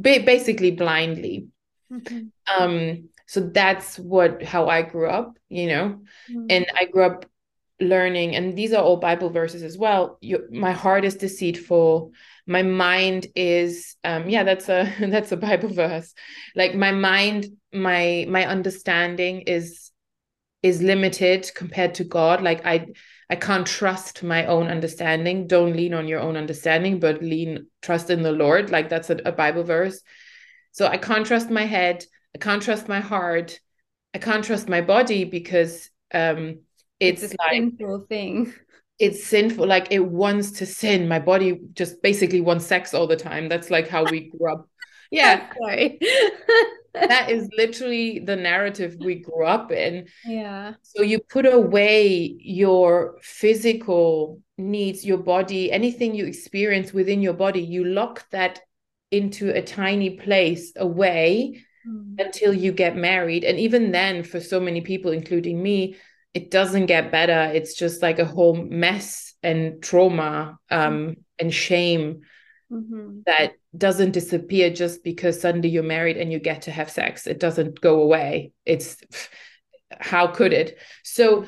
basically 0.00 0.70
blindly. 0.70 1.48
Mm-hmm. 1.92 2.28
um 2.48 3.10
so 3.26 3.40
that's 3.40 3.98
what 3.98 4.42
how 4.42 4.66
i 4.66 4.80
grew 4.80 5.10
up 5.10 5.36
you 5.50 5.66
know? 5.66 6.00
Mm-hmm. 6.30 6.46
and 6.48 6.66
i 6.74 6.86
grew 6.86 7.04
up 7.04 7.26
learning 7.82 8.36
and 8.36 8.56
these 8.56 8.72
are 8.72 8.82
all 8.82 8.96
bible 8.96 9.30
verses 9.30 9.62
as 9.62 9.76
well 9.76 10.18
you, 10.20 10.46
my 10.50 10.72
heart 10.72 11.04
is 11.04 11.16
deceitful. 11.16 12.12
My 12.46 12.62
mind 12.62 13.26
is 13.34 13.96
um 14.04 14.28
yeah 14.28 14.44
that's 14.44 14.68
a 14.68 14.92
that's 15.00 15.32
a 15.32 15.36
bible 15.36 15.68
verse. 15.68 16.14
Like 16.54 16.74
my 16.74 16.92
mind 16.92 17.46
my 17.72 18.26
my 18.28 18.46
understanding 18.46 19.42
is 19.42 19.90
is 20.62 20.82
limited 20.82 21.50
compared 21.54 21.94
to 21.94 22.04
god. 22.04 22.42
Like 22.42 22.64
i 22.64 22.86
i 23.30 23.36
can't 23.36 23.66
trust 23.66 24.22
my 24.22 24.46
own 24.46 24.68
understanding. 24.68 25.46
Don't 25.46 25.76
lean 25.76 25.94
on 25.94 26.08
your 26.08 26.20
own 26.20 26.36
understanding 26.36 27.00
but 27.00 27.22
lean 27.22 27.66
trust 27.80 28.10
in 28.10 28.22
the 28.22 28.32
lord. 28.32 28.70
Like 28.70 28.88
that's 28.88 29.10
a, 29.10 29.16
a 29.24 29.32
bible 29.32 29.64
verse. 29.64 30.00
So 30.72 30.86
i 30.86 30.96
can't 30.96 31.26
trust 31.26 31.50
my 31.50 31.64
head. 31.64 32.04
I 32.34 32.38
can't 32.38 32.62
trust 32.62 32.88
my 32.88 33.00
heart. 33.00 33.60
I 34.14 34.18
can't 34.18 34.44
trust 34.44 34.68
my 34.68 34.80
body 34.80 35.24
because 35.24 35.90
um 36.14 36.60
it's, 37.02 37.22
it's 37.22 37.34
a 37.34 37.36
like 37.38 37.52
sinful 37.52 38.06
thing. 38.08 38.52
it's 38.98 39.24
sinful 39.24 39.66
like 39.66 39.88
it 39.90 40.04
wants 40.04 40.52
to 40.52 40.66
sin. 40.66 41.08
My 41.08 41.18
body 41.18 41.60
just 41.72 42.02
basically 42.02 42.40
wants 42.40 42.66
sex 42.66 42.94
all 42.94 43.06
the 43.06 43.16
time. 43.16 43.48
That's 43.48 43.70
like 43.70 43.88
how 43.88 44.04
we 44.04 44.30
grew 44.30 44.52
up. 44.52 44.68
Yeah. 45.10 45.50
Sorry 45.60 46.00
that 46.94 47.30
is 47.30 47.48
literally 47.56 48.18
the 48.18 48.36
narrative 48.36 48.96
we 49.00 49.16
grew 49.16 49.46
up 49.46 49.72
in. 49.72 50.08
Yeah. 50.24 50.74
So 50.82 51.02
you 51.02 51.20
put 51.20 51.46
away 51.46 52.36
your 52.38 53.18
physical 53.22 54.40
needs 54.58 55.04
your 55.04 55.18
body 55.18 55.72
anything 55.72 56.14
you 56.14 56.26
experience 56.26 56.92
within 56.92 57.20
your 57.20 57.32
body 57.32 57.60
you 57.60 57.84
lock 57.84 58.28
that 58.30 58.60
into 59.10 59.50
a 59.50 59.62
tiny 59.62 60.10
place 60.10 60.72
away 60.76 61.62
mm. 61.86 62.20
until 62.20 62.54
you 62.54 62.72
get 62.72 62.96
married. 62.96 63.44
And 63.44 63.58
even 63.58 63.92
then 63.92 64.22
for 64.22 64.40
so 64.40 64.60
many 64.60 64.82
people 64.82 65.12
including 65.12 65.62
me 65.62 65.96
it 66.34 66.50
doesn't 66.50 66.86
get 66.86 67.12
better 67.12 67.50
it's 67.54 67.74
just 67.74 68.02
like 68.02 68.18
a 68.18 68.24
whole 68.24 68.54
mess 68.54 69.34
and 69.42 69.82
trauma 69.82 70.58
um, 70.70 70.92
mm-hmm. 70.92 71.12
and 71.38 71.54
shame 71.54 72.20
mm-hmm. 72.70 73.20
that 73.26 73.52
doesn't 73.76 74.12
disappear 74.12 74.70
just 74.70 75.02
because 75.04 75.40
suddenly 75.40 75.68
you're 75.68 75.82
married 75.82 76.16
and 76.16 76.32
you 76.32 76.38
get 76.38 76.62
to 76.62 76.70
have 76.70 76.90
sex 76.90 77.26
it 77.26 77.38
doesn't 77.38 77.80
go 77.80 78.02
away 78.02 78.52
it's 78.64 78.96
how 79.98 80.26
could 80.26 80.52
it 80.52 80.78
so 81.02 81.46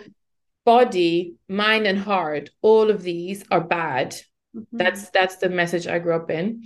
body 0.64 1.34
mind 1.48 1.86
and 1.86 1.98
heart 1.98 2.50
all 2.62 2.90
of 2.90 3.02
these 3.02 3.44
are 3.50 3.62
bad 3.62 4.12
mm-hmm. 4.54 4.62
that's 4.72 5.10
that's 5.10 5.36
the 5.36 5.48
message 5.48 5.86
i 5.86 5.98
grew 5.98 6.14
up 6.14 6.30
in 6.30 6.62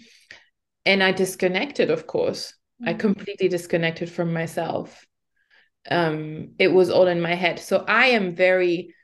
and 0.86 1.02
i 1.02 1.12
disconnected 1.12 1.90
of 1.90 2.06
course 2.06 2.54
i 2.84 2.90
mm-hmm. 2.90 2.98
completely 2.98 3.48
disconnected 3.48 4.10
from 4.10 4.32
myself 4.32 5.04
um 5.90 6.50
it 6.58 6.68
was 6.68 6.90
all 6.90 7.06
in 7.06 7.20
my 7.20 7.34
head 7.34 7.58
so 7.58 7.84
i 7.88 8.06
am 8.06 8.34
very 8.34 8.94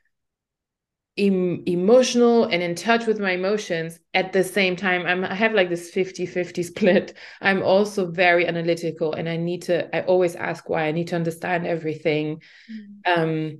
em- 1.17 1.63
emotional 1.65 2.45
and 2.45 2.61
in 2.61 2.75
touch 2.75 3.05
with 3.05 3.19
my 3.19 3.31
emotions 3.31 3.99
at 4.13 4.33
the 4.33 4.43
same 4.43 4.75
time 4.75 5.05
I'm, 5.05 5.23
i 5.23 5.33
have 5.33 5.53
like 5.53 5.69
this 5.69 5.89
50 5.91 6.25
50 6.25 6.63
split 6.71 7.13
i'm 7.41 7.63
also 7.63 8.09
very 8.09 8.47
analytical 8.47 9.13
and 9.13 9.27
i 9.27 9.37
need 9.37 9.63
to 9.63 9.95
i 9.95 10.01
always 10.01 10.35
ask 10.35 10.69
why 10.69 10.85
i 10.85 10.91
need 10.91 11.07
to 11.07 11.15
understand 11.15 11.65
everything 11.65 12.41
mm. 12.71 13.17
um 13.17 13.59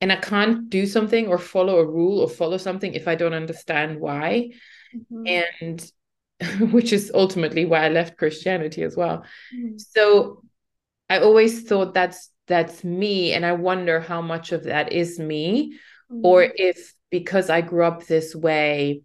and 0.00 0.12
i 0.12 0.16
can't 0.16 0.70
do 0.70 0.86
something 0.86 1.26
or 1.26 1.38
follow 1.38 1.78
a 1.78 1.86
rule 1.86 2.20
or 2.20 2.28
follow 2.28 2.56
something 2.56 2.94
if 2.94 3.08
i 3.08 3.14
don't 3.14 3.34
understand 3.34 4.00
why 4.00 4.50
mm-hmm. 4.94 5.26
and 5.26 5.92
which 6.72 6.92
is 6.92 7.10
ultimately 7.14 7.64
why 7.64 7.84
I 7.84 7.88
left 7.88 8.16
Christianity 8.16 8.82
as 8.82 8.96
well. 8.96 9.24
Mm. 9.54 9.80
So 9.80 10.42
I 11.10 11.18
always 11.20 11.64
thought 11.64 11.94
that's 11.94 12.30
that's 12.48 12.82
me 12.82 13.32
and 13.32 13.44
I 13.46 13.52
wonder 13.52 14.00
how 14.00 14.22
much 14.22 14.52
of 14.52 14.64
that 14.64 14.92
is 14.92 15.18
me 15.18 15.78
mm. 16.10 16.20
or 16.22 16.42
if 16.42 16.94
because 17.10 17.50
I 17.50 17.60
grew 17.60 17.84
up 17.84 18.06
this 18.06 18.34
way 18.34 19.02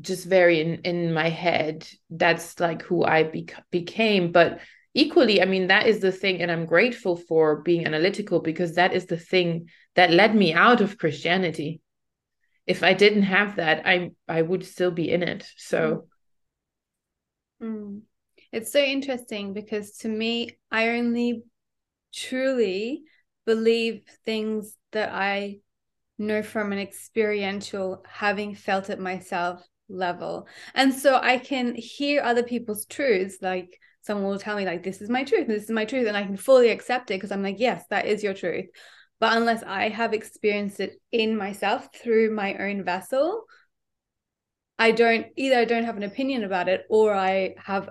just 0.00 0.26
very 0.26 0.60
in, 0.60 0.80
in 0.82 1.12
my 1.12 1.28
head 1.28 1.86
that's 2.10 2.58
like 2.58 2.82
who 2.82 3.04
I 3.04 3.24
bec- 3.24 3.64
became 3.70 4.32
but 4.32 4.60
equally 4.94 5.40
i 5.40 5.44
mean 5.44 5.68
that 5.68 5.86
is 5.86 6.00
the 6.00 6.12
thing 6.12 6.40
and 6.40 6.50
i'm 6.50 6.66
grateful 6.66 7.16
for 7.16 7.62
being 7.62 7.86
analytical 7.86 8.40
because 8.40 8.74
that 8.74 8.92
is 8.92 9.06
the 9.06 9.16
thing 9.16 9.68
that 9.94 10.10
led 10.10 10.34
me 10.34 10.52
out 10.52 10.80
of 10.80 10.98
christianity 10.98 11.80
if 12.66 12.82
i 12.82 12.92
didn't 12.92 13.22
have 13.22 13.56
that 13.56 13.86
i 13.86 14.10
i 14.28 14.40
would 14.40 14.64
still 14.64 14.90
be 14.90 15.10
in 15.10 15.22
it 15.22 15.46
so 15.56 16.06
mm. 17.62 18.00
It's 18.52 18.70
so 18.70 18.78
interesting 18.78 19.54
because 19.54 19.96
to 19.98 20.08
me 20.08 20.50
i 20.70 20.90
only 20.90 21.42
truly 22.14 23.02
believe 23.46 24.02
things 24.24 24.76
that 24.92 25.10
i 25.12 25.58
know 26.18 26.42
from 26.42 26.72
an 26.72 26.78
experiential 26.78 28.04
having 28.08 28.54
felt 28.54 28.90
it 28.90 29.00
myself 29.00 29.66
level. 29.88 30.46
And 30.74 30.94
so 30.94 31.18
i 31.22 31.38
can 31.38 31.74
hear 31.74 32.22
other 32.22 32.42
people's 32.42 32.86
truths 32.86 33.38
like 33.42 33.78
someone 34.02 34.30
will 34.30 34.38
tell 34.38 34.56
me 34.56 34.64
like 34.64 34.82
this 34.82 35.00
is 35.00 35.08
my 35.10 35.22
truth 35.24 35.46
this 35.46 35.64
is 35.64 35.70
my 35.70 35.84
truth 35.84 36.06
and 36.08 36.16
i 36.16 36.22
can 36.22 36.36
fully 36.36 36.70
accept 36.70 37.10
it 37.10 37.14
because 37.14 37.30
i'm 37.30 37.42
like 37.42 37.58
yes 37.58 37.84
that 37.90 38.06
is 38.06 38.22
your 38.22 38.34
truth. 38.34 38.66
But 39.20 39.36
unless 39.36 39.62
i 39.62 39.88
have 39.88 40.14
experienced 40.14 40.80
it 40.80 40.94
in 41.10 41.36
myself 41.36 41.88
through 41.94 42.34
my 42.34 42.54
own 42.56 42.84
vessel 42.84 43.44
i 44.78 44.90
don't 44.90 45.26
either 45.36 45.56
i 45.56 45.64
don't 45.64 45.84
have 45.84 45.96
an 45.96 46.02
opinion 46.02 46.44
about 46.44 46.68
it 46.68 46.84
or 46.88 47.14
i 47.14 47.54
have 47.58 47.90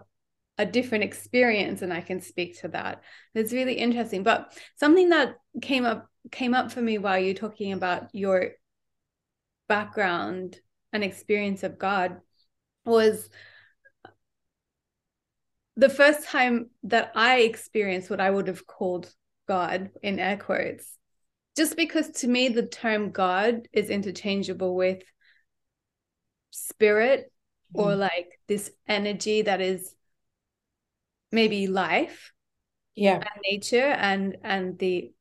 a 0.61 0.65
different 0.65 1.03
experience 1.03 1.81
and 1.81 1.91
i 1.91 2.01
can 2.01 2.21
speak 2.21 2.61
to 2.61 2.67
that. 2.67 3.01
It's 3.33 3.51
really 3.51 3.73
interesting. 3.73 4.21
But 4.21 4.53
something 4.75 5.09
that 5.09 5.35
came 5.61 5.85
up 5.85 6.07
came 6.31 6.53
up 6.53 6.71
for 6.71 6.81
me 6.81 6.99
while 6.99 7.17
you're 7.17 7.33
talking 7.33 7.73
about 7.73 8.13
your 8.13 8.51
background 9.67 10.59
and 10.93 11.03
experience 11.03 11.63
of 11.63 11.79
god 11.79 12.19
was 12.85 13.29
the 15.77 15.89
first 15.89 16.27
time 16.27 16.69
that 16.83 17.11
I 17.15 17.39
experienced 17.39 18.09
what 18.09 18.19
I 18.19 18.29
would 18.29 18.47
have 18.47 18.67
called 18.67 19.11
God 19.47 19.89
in 20.03 20.19
air 20.19 20.37
quotes, 20.37 20.97
just 21.57 21.75
because 21.75 22.09
to 22.19 22.27
me 22.27 22.49
the 22.49 22.67
term 22.67 23.11
God 23.11 23.67
is 23.73 23.89
interchangeable 23.89 24.75
with 24.75 25.01
spirit 26.51 27.31
mm. 27.73 27.81
or 27.81 27.95
like 27.95 28.39
this 28.47 28.69
energy 28.87 29.43
that 29.43 29.61
is 29.61 29.95
maybe 31.31 31.67
life 31.67 32.31
yeah. 32.95 33.15
and 33.15 33.41
nature 33.49 33.77
and 33.77 34.37
and 34.43 34.77
the 34.79 35.11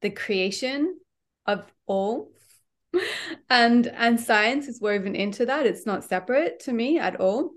the 0.00 0.10
creation 0.10 0.98
of 1.46 1.64
all. 1.86 2.30
And 3.50 3.86
and 3.86 4.18
science 4.18 4.68
is 4.68 4.80
woven 4.80 5.14
into 5.14 5.46
that. 5.46 5.66
It's 5.66 5.84
not 5.84 6.04
separate 6.04 6.60
to 6.60 6.72
me 6.72 6.98
at 6.98 7.20
all. 7.20 7.52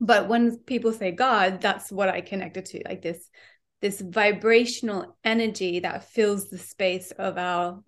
But 0.00 0.28
when 0.28 0.58
people 0.58 0.92
say 0.92 1.12
god 1.12 1.60
that's 1.60 1.92
what 1.92 2.08
i 2.08 2.20
connected 2.20 2.66
to 2.66 2.82
like 2.84 3.00
this 3.00 3.30
this 3.80 4.00
vibrational 4.00 5.16
energy 5.22 5.80
that 5.80 6.04
fills 6.04 6.50
the 6.50 6.58
space 6.58 7.12
of 7.12 7.38
our 7.38 7.82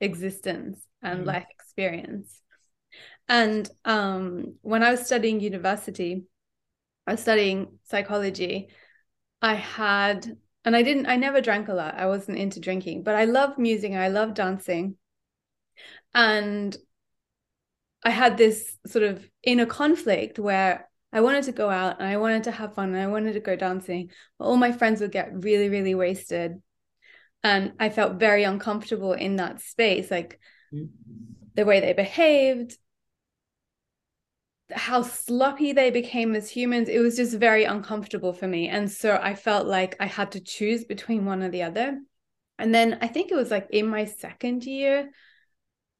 existence 0.00 0.78
and 1.02 1.20
mm-hmm. 1.20 1.28
life 1.28 1.46
experience. 1.50 2.40
And 3.28 3.68
um, 3.84 4.56
when 4.62 4.82
i 4.82 4.90
was 4.90 5.04
studying 5.06 5.40
university 5.40 6.24
i 7.06 7.12
was 7.12 7.20
studying 7.20 7.78
psychology 7.84 8.68
i 9.40 9.54
had 9.54 10.36
and 10.64 10.76
i 10.76 10.82
didn't 10.82 11.06
i 11.06 11.16
never 11.16 11.40
drank 11.40 11.68
a 11.68 11.74
lot 11.74 11.98
i 11.98 12.06
wasn't 12.06 12.38
into 12.38 12.60
drinking 12.60 13.02
but 13.02 13.14
i 13.14 13.24
love 13.24 13.58
music 13.58 13.92
i 13.92 14.08
love 14.08 14.34
dancing 14.34 14.96
and 16.14 16.76
i 18.04 18.10
had 18.10 18.36
this 18.36 18.76
sort 18.86 19.04
of 19.04 19.28
inner 19.42 19.66
conflict 19.66 20.38
where 20.38 20.88
I 21.12 21.20
wanted 21.20 21.44
to 21.44 21.52
go 21.52 21.68
out 21.68 22.00
and 22.00 22.08
I 22.08 22.16
wanted 22.16 22.44
to 22.44 22.50
have 22.50 22.74
fun 22.74 22.94
and 22.94 22.98
I 22.98 23.06
wanted 23.06 23.34
to 23.34 23.40
go 23.40 23.54
dancing. 23.54 24.10
But 24.38 24.46
all 24.46 24.56
my 24.56 24.72
friends 24.72 25.00
would 25.00 25.12
get 25.12 25.44
really, 25.44 25.68
really 25.68 25.94
wasted. 25.94 26.62
And 27.44 27.72
I 27.78 27.90
felt 27.90 28.18
very 28.18 28.44
uncomfortable 28.44 29.12
in 29.12 29.36
that 29.36 29.60
space, 29.60 30.10
like 30.10 30.40
mm-hmm. 30.72 30.86
the 31.54 31.66
way 31.66 31.80
they 31.80 31.92
behaved, 31.92 32.78
how 34.74 35.02
sloppy 35.02 35.72
they 35.72 35.90
became 35.90 36.34
as 36.34 36.50
humans. 36.50 36.88
It 36.88 36.98
was 36.98 37.16
just 37.16 37.36
very 37.36 37.64
uncomfortable 37.64 38.32
for 38.32 38.46
me. 38.46 38.68
And 38.68 38.90
so 38.90 39.18
I 39.22 39.34
felt 39.34 39.66
like 39.66 39.96
I 40.00 40.06
had 40.06 40.32
to 40.32 40.40
choose 40.40 40.84
between 40.84 41.24
one 41.24 41.42
or 41.42 41.50
the 41.50 41.62
other. 41.62 41.98
And 42.58 42.74
then 42.74 42.98
I 43.00 43.08
think 43.08 43.30
it 43.30 43.36
was 43.36 43.50
like 43.50 43.68
in 43.70 43.86
my 43.86 44.04
second 44.04 44.64
year, 44.64 45.10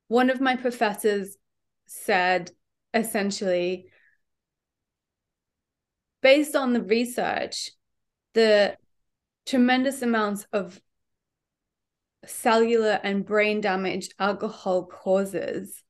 one 0.09 0.31
of 0.31 0.41
my 0.41 0.57
professors 0.57 1.37
said 1.87 2.51
essentially, 2.95 3.87
based 6.21 6.55
on 6.55 6.73
the 6.73 6.83
research, 6.83 7.71
the 8.35 8.77
tremendous 9.47 10.03
amounts 10.03 10.47
of 10.53 10.81
cellular 12.25 13.01
and 13.03 13.27
brain 13.27 13.61
damage 13.61 14.11
alcohol 14.19 14.85
causes, 14.85 15.83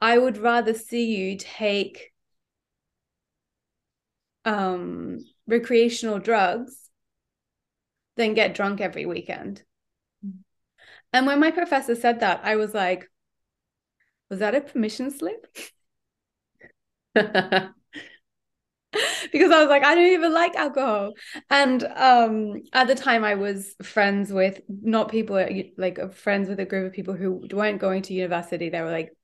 I 0.00 0.18
would 0.18 0.38
rather 0.38 0.74
see 0.74 1.16
you 1.16 1.36
take 1.38 2.12
um, 4.44 5.18
recreational 5.46 6.18
drugs 6.18 6.88
than 8.16 8.34
get 8.34 8.54
drunk 8.54 8.80
every 8.80 9.06
weekend. 9.06 9.62
And 11.12 11.26
when 11.26 11.40
my 11.40 11.50
professor 11.50 11.94
said 11.94 12.20
that, 12.20 12.40
I 12.44 12.56
was 12.56 12.74
like, 12.74 13.10
was 14.28 14.40
that 14.40 14.54
a 14.54 14.60
permission 14.60 15.10
slip? 15.10 15.46
because 17.14 17.72
I 19.50 19.60
was 19.60 19.68
like, 19.68 19.84
I 19.84 19.94
don't 19.94 20.12
even 20.12 20.32
like 20.32 20.54
alcohol. 20.56 21.12
And 21.50 21.84
um, 21.84 22.62
at 22.72 22.86
the 22.86 22.94
time, 22.94 23.24
I 23.24 23.34
was 23.34 23.74
friends 23.82 24.32
with 24.32 24.60
not 24.68 25.10
people 25.10 25.36
like 25.76 26.12
friends 26.14 26.48
with 26.48 26.60
a 26.60 26.64
group 26.64 26.86
of 26.86 26.92
people 26.92 27.14
who 27.14 27.46
weren't 27.52 27.80
going 27.80 28.02
to 28.02 28.14
university. 28.14 28.68
They 28.68 28.80
were 28.80 28.90
like 28.90 29.15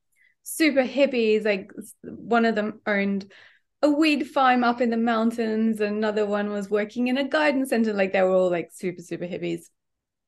super 0.42 0.84
hippies. 0.84 1.44
Like 1.44 1.72
one 2.02 2.44
of 2.44 2.54
them 2.54 2.80
owned 2.86 3.30
a 3.82 3.90
weed 3.90 4.24
farm 4.24 4.64
up 4.64 4.80
in 4.80 4.90
the 4.90 4.96
mountains. 4.96 5.80
Another 5.80 6.26
one 6.26 6.50
was 6.50 6.70
working 6.70 7.08
in 7.08 7.18
a 7.18 7.28
garden 7.28 7.66
center. 7.66 7.92
Like 7.92 8.12
they 8.12 8.22
were 8.22 8.34
all 8.34 8.50
like 8.50 8.70
super 8.72 9.02
super 9.02 9.26
hippies, 9.26 9.62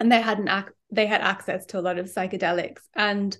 and 0.00 0.10
they 0.10 0.20
had 0.20 0.38
an 0.38 0.48
ac- 0.48 0.74
they 0.90 1.06
had 1.06 1.20
access 1.20 1.66
to 1.66 1.78
a 1.78 1.82
lot 1.82 1.98
of 1.98 2.06
psychedelics 2.06 2.82
and 2.94 3.36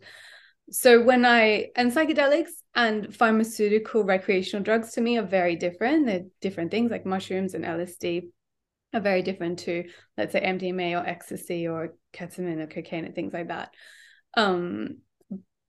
so 0.71 1.03
when 1.03 1.25
I 1.25 1.69
and 1.77 1.93
psychedelics 1.93 2.51
and 2.75 3.15
pharmaceutical 3.15 4.05
recreational 4.05 4.63
drugs 4.63 4.93
to 4.93 5.01
me 5.01 5.19
are 5.19 5.27
very 5.27 5.57
different. 5.57 6.07
They're 6.07 6.25
different 6.41 6.71
things 6.71 6.91
like 6.91 7.05
mushrooms 7.05 7.55
and 7.55 7.65
LSD 7.65 8.29
are 8.93 9.01
very 9.01 9.23
different 9.23 9.59
to 9.61 9.85
let's 10.17 10.33
say 10.33 10.41
MDMA 10.41 10.95
or 10.95 11.07
ecstasy 11.07 11.69
or 11.69 11.95
ketamine 12.13 12.61
or 12.61 12.67
cocaine 12.67 13.05
and 13.05 13.15
things 13.15 13.33
like 13.33 13.49
that. 13.49 13.75
Um, 14.37 14.99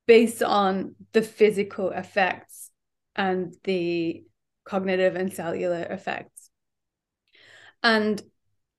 based 0.07 0.43
on 0.43 0.95
the 1.13 1.21
physical 1.21 1.89
effects 1.89 2.71
and 3.15 3.55
the 3.63 4.23
cognitive 4.63 5.15
and 5.15 5.33
cellular 5.33 5.83
effects. 5.83 6.49
And 7.81 8.21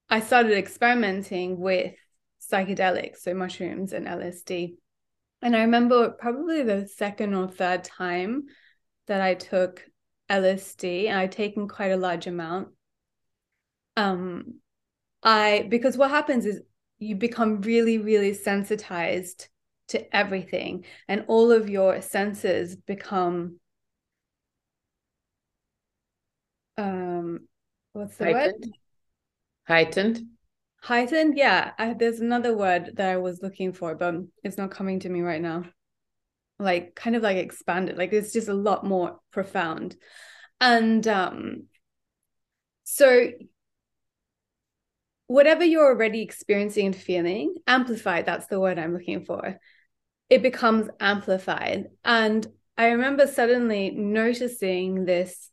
I 0.09 0.21
started 0.21 0.53
experimenting 0.53 1.59
with 1.59 1.95
psychedelics, 2.51 3.19
so 3.19 3.35
mushrooms 3.35 3.93
and 3.93 4.07
LSD 4.07 4.77
and 5.43 5.55
I 5.55 5.61
remember 5.61 6.11
probably 6.11 6.63
the 6.63 6.89
second 6.89 7.35
or 7.35 7.49
third 7.49 7.85
time 7.85 8.47
that 9.07 9.21
I 9.21 9.35
took 9.35 9.85
LSD, 10.31 11.07
and 11.07 11.19
I'd 11.19 11.33
taken 11.33 11.69
quite 11.69 11.93
a 11.93 11.97
large 11.97 12.27
amount. 12.27 12.69
Um, 13.97 14.61
I 15.23 15.67
because 15.69 15.97
what 15.97 16.11
happens 16.11 16.47
is 16.47 16.63
you 16.99 17.17
become 17.17 17.61
really, 17.61 17.99
really 17.99 18.35
sensitized 18.35 19.49
to 19.89 20.17
everything, 20.17 20.85
and 21.09 21.25
all 21.29 21.53
of 21.53 21.69
your 21.71 22.03
senses 22.03 22.77
become 22.77 23.61
um 26.79 27.41
what's 27.93 28.17
the 28.17 28.25
heightened. 28.25 28.65
word? 28.65 28.73
Heightened. 29.67 30.21
Heightened? 30.83 31.37
Yeah 31.37 31.73
I, 31.79 31.95
there's 31.95 32.21
another 32.21 32.57
word 32.57 32.93
that 32.97 33.09
i 33.09 33.17
was 33.17 33.43
looking 33.43 33.73
for 33.73 33.95
but 33.95 34.15
it's 34.45 34.59
not 34.59 34.71
coming 34.71 35.01
to 35.01 35.09
me 35.09 35.23
right 35.23 35.41
now. 35.41 35.65
Like 36.59 36.95
kind 36.95 37.17
of 37.17 37.23
like 37.23 37.39
expanded 37.39 37.97
like 37.97 38.13
it's 38.13 38.33
just 38.33 38.49
a 38.49 38.55
lot 38.55 38.85
more 38.85 39.21
profound. 39.31 39.97
And 40.61 41.07
um 41.09 41.65
so 42.85 43.31
whatever 45.27 45.65
you're 45.65 45.87
already 45.87 46.23
experiencing 46.23 46.87
and 46.87 46.97
feeling 46.97 47.55
amplified 47.67 48.25
that's 48.25 48.47
the 48.47 48.61
word 48.61 48.79
i'm 48.79 48.93
looking 48.93 49.25
for 49.25 49.59
it 50.29 50.43
becomes 50.43 50.89
amplified. 51.01 51.91
And 52.05 52.47
I 52.77 52.89
remember 52.89 53.27
suddenly 53.27 53.91
noticing 53.91 55.05
this 55.05 55.51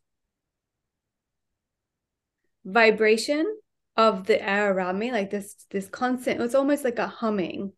vibration 2.64 3.58
of 3.96 4.26
the 4.26 4.42
air 4.42 4.72
around 4.72 4.98
me, 4.98 5.12
like 5.12 5.30
this 5.30 5.54
this 5.70 5.88
constant, 5.88 6.40
it 6.40 6.42
was 6.42 6.54
almost 6.54 6.84
like 6.84 6.98
a 6.98 7.06
humming. 7.06 7.72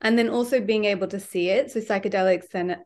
And 0.00 0.18
then 0.18 0.28
also 0.28 0.60
being 0.60 0.84
able 0.84 1.06
to 1.08 1.20
see 1.20 1.48
it. 1.48 1.70
So 1.70 1.80
psychedelics 1.80 2.48
then 2.50 2.76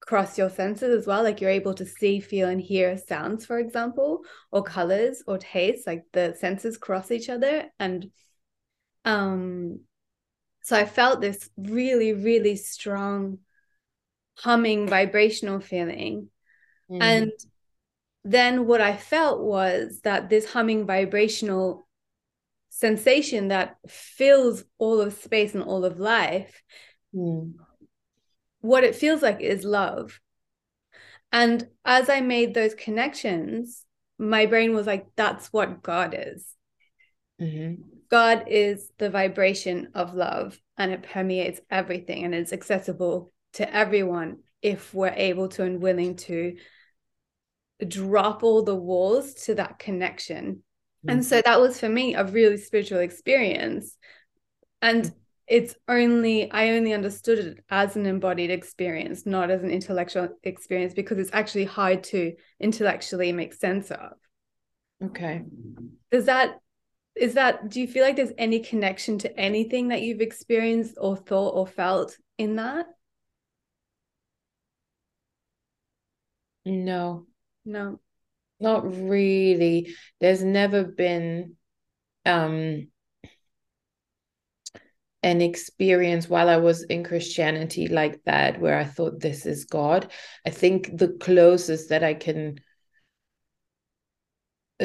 cross 0.00 0.38
your 0.38 0.50
senses 0.50 0.98
as 1.00 1.06
well. 1.06 1.22
Like 1.22 1.40
you're 1.40 1.50
able 1.50 1.74
to 1.74 1.86
see, 1.86 2.18
feel, 2.18 2.48
and 2.48 2.60
hear 2.60 2.96
sounds, 2.96 3.44
for 3.44 3.58
example, 3.58 4.22
or 4.50 4.62
colors 4.62 5.22
or 5.26 5.36
taste. 5.38 5.86
Like 5.86 6.04
the 6.12 6.34
senses 6.38 6.78
cross 6.78 7.10
each 7.10 7.28
other. 7.28 7.70
And 7.78 8.10
um 9.04 9.80
so 10.62 10.76
I 10.76 10.84
felt 10.84 11.20
this 11.20 11.50
really, 11.56 12.12
really 12.12 12.56
strong 12.56 13.38
humming 14.38 14.88
vibrational 14.88 15.60
feeling. 15.60 16.28
Mm. 16.90 17.02
And 17.02 17.32
then 18.24 18.66
what 18.66 18.80
I 18.80 18.96
felt 18.96 19.42
was 19.42 20.00
that 20.04 20.30
this 20.30 20.52
humming 20.52 20.86
vibrational 20.86 21.88
sensation 22.70 23.48
that 23.48 23.76
fills 23.88 24.64
all 24.78 25.00
of 25.00 25.14
space 25.14 25.54
and 25.54 25.64
all 25.64 25.84
of 25.84 25.98
life, 25.98 26.62
mm. 27.14 27.52
what 28.60 28.84
it 28.84 28.94
feels 28.94 29.20
like 29.20 29.40
is 29.40 29.64
love. 29.64 30.20
And 31.32 31.66
as 31.84 32.08
I 32.08 32.20
made 32.20 32.54
those 32.54 32.74
connections, 32.74 33.84
my 34.18 34.46
brain 34.46 34.74
was 34.74 34.86
like, 34.86 35.06
that's 35.16 35.52
what 35.52 35.82
God 35.82 36.14
is. 36.16 36.46
Mm-hmm. 37.40 37.82
God 38.12 38.44
is 38.46 38.90
the 38.98 39.08
vibration 39.08 39.88
of 39.94 40.14
love 40.14 40.60
and 40.76 40.92
it 40.92 41.02
permeates 41.02 41.62
everything 41.70 42.24
and 42.24 42.34
it's 42.34 42.52
accessible 42.52 43.32
to 43.54 43.74
everyone 43.74 44.40
if 44.60 44.92
we're 44.92 45.14
able 45.16 45.48
to 45.48 45.64
and 45.64 45.82
willing 45.82 46.16
to 46.16 46.58
drop 47.88 48.42
all 48.42 48.62
the 48.62 48.76
walls 48.76 49.32
to 49.46 49.54
that 49.54 49.78
connection. 49.78 50.56
Mm-hmm. 51.06 51.08
And 51.08 51.24
so 51.24 51.40
that 51.42 51.58
was 51.58 51.80
for 51.80 51.88
me 51.88 52.14
a 52.14 52.24
really 52.24 52.58
spiritual 52.58 52.98
experience. 52.98 53.96
And 54.82 55.10
it's 55.46 55.74
only, 55.88 56.50
I 56.50 56.72
only 56.72 56.92
understood 56.92 57.38
it 57.38 57.64
as 57.70 57.96
an 57.96 58.04
embodied 58.04 58.50
experience, 58.50 59.24
not 59.24 59.50
as 59.50 59.62
an 59.62 59.70
intellectual 59.70 60.28
experience, 60.42 60.92
because 60.92 61.16
it's 61.18 61.32
actually 61.32 61.64
hard 61.64 62.04
to 62.04 62.34
intellectually 62.60 63.32
make 63.32 63.54
sense 63.54 63.90
of. 63.90 64.12
Okay. 65.02 65.44
Does 66.10 66.26
that, 66.26 66.58
is 67.14 67.34
that, 67.34 67.68
do 67.68 67.80
you 67.80 67.86
feel 67.86 68.04
like 68.04 68.16
there's 68.16 68.32
any 68.38 68.60
connection 68.60 69.18
to 69.18 69.38
anything 69.38 69.88
that 69.88 70.02
you've 70.02 70.20
experienced 70.20 70.94
or 71.00 71.16
thought 71.16 71.50
or 71.50 71.66
felt 71.66 72.16
in 72.38 72.56
that? 72.56 72.86
No. 76.64 77.26
No. 77.64 78.00
Not 78.60 78.84
really. 78.84 79.94
There's 80.20 80.42
never 80.42 80.84
been 80.84 81.56
um 82.24 82.88
an 85.24 85.40
experience 85.40 86.28
while 86.28 86.48
I 86.48 86.56
was 86.56 86.82
in 86.84 87.04
Christianity 87.04 87.86
like 87.88 88.22
that 88.24 88.60
where 88.60 88.78
I 88.78 88.84
thought 88.84 89.20
this 89.20 89.46
is 89.46 89.64
God. 89.64 90.10
I 90.44 90.50
think 90.50 90.96
the 90.96 91.16
closest 91.20 91.90
that 91.90 92.02
I 92.02 92.14
can 92.14 92.60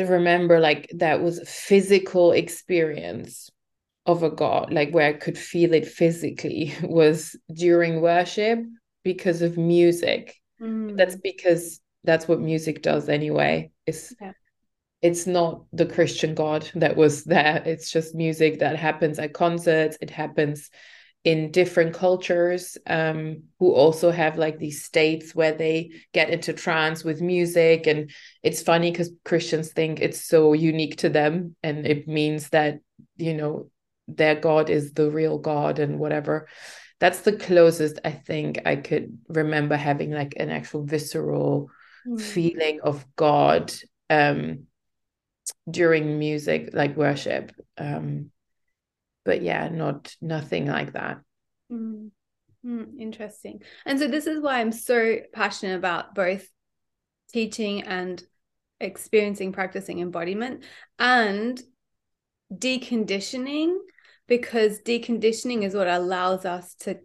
remember 0.05 0.59
like 0.59 0.89
that 0.95 1.21
was 1.21 1.41
physical 1.47 2.31
experience 2.31 3.49
of 4.05 4.23
a 4.23 4.29
God, 4.29 4.71
like 4.71 4.91
where 4.91 5.07
I 5.07 5.13
could 5.13 5.37
feel 5.37 5.73
it 5.73 5.87
physically 5.87 6.73
was 6.83 7.35
during 7.53 8.01
worship 8.01 8.59
because 9.03 9.41
of 9.41 9.57
music. 9.57 10.35
Mm. 10.61 10.97
That's 10.97 11.15
because 11.15 11.79
that's 12.03 12.27
what 12.27 12.39
music 12.39 12.81
does 12.81 13.09
anyway. 13.09 13.71
It's 13.85 14.13
yeah. 14.19 14.31
it's 15.01 15.27
not 15.27 15.63
the 15.73 15.85
Christian 15.85 16.35
God 16.35 16.69
that 16.75 16.95
was 16.95 17.25
there. 17.25 17.61
It's 17.65 17.91
just 17.91 18.15
music 18.15 18.59
that 18.59 18.77
happens 18.77 19.19
at 19.19 19.33
concerts. 19.33 19.97
It 20.01 20.09
happens 20.09 20.69
in 21.27 21.51
different 21.51 21.93
cultures 21.93 22.77
um, 22.87 23.43
who 23.59 23.73
also 23.73 24.11
have 24.11 24.37
like 24.37 24.57
these 24.57 24.85
states 24.85 25.35
where 25.35 25.51
they 25.51 25.91
get 26.13 26.29
into 26.29 26.53
trance 26.53 27.03
with 27.03 27.19
music. 27.19 27.85
And 27.85 28.09
it's 28.43 28.61
funny 28.61 28.91
because 28.91 29.11
Christians 29.25 29.73
think 29.73 29.99
it's 29.99 30.25
so 30.25 30.53
unique 30.53 30.95
to 30.99 31.09
them. 31.09 31.57
And 31.61 31.85
it 31.85 32.07
means 32.07 32.47
that, 32.51 32.79
you 33.17 33.33
know, 33.33 33.69
their 34.07 34.35
God 34.35 34.69
is 34.69 34.93
the 34.93 35.11
real 35.11 35.37
God 35.37 35.79
and 35.79 35.99
whatever. 35.99 36.47
That's 37.01 37.19
the 37.19 37.35
closest 37.35 37.99
I 38.05 38.11
think 38.11 38.61
I 38.65 38.77
could 38.77 39.17
remember 39.27 39.75
having 39.75 40.11
like 40.11 40.35
an 40.37 40.49
actual 40.49 40.85
visceral 40.85 41.69
mm. 42.07 42.21
feeling 42.21 42.79
of 42.81 43.05
God 43.17 43.73
um, 44.09 44.67
during 45.69 46.19
music, 46.19 46.69
like 46.71 46.95
worship. 46.95 47.51
Um, 47.77 48.31
but 49.27 49.41
yeah, 49.41 49.67
not 49.67 50.15
nothing 50.21 50.65
like 50.65 50.93
that. 50.93 51.19
Mm. 51.69 52.11
Mm, 52.65 52.99
interesting. 52.99 53.61
And 53.85 53.99
so 53.99 54.07
this 54.07 54.25
is 54.25 54.41
why 54.41 54.59
I'm 54.59 54.71
so 54.71 55.17
passionate 55.33 55.75
about 55.75 56.15
both 56.15 56.47
teaching 57.31 57.83
and 57.83 58.23
experiencing 58.79 59.51
practicing 59.51 59.99
embodiment 59.99 60.63
and 60.97 61.61
deconditioning 62.53 63.77
because 64.27 64.79
deconditioning 64.81 65.63
is 65.63 65.73
what 65.75 65.87
allows 65.87 66.45
us 66.45 66.73
to 66.75 66.97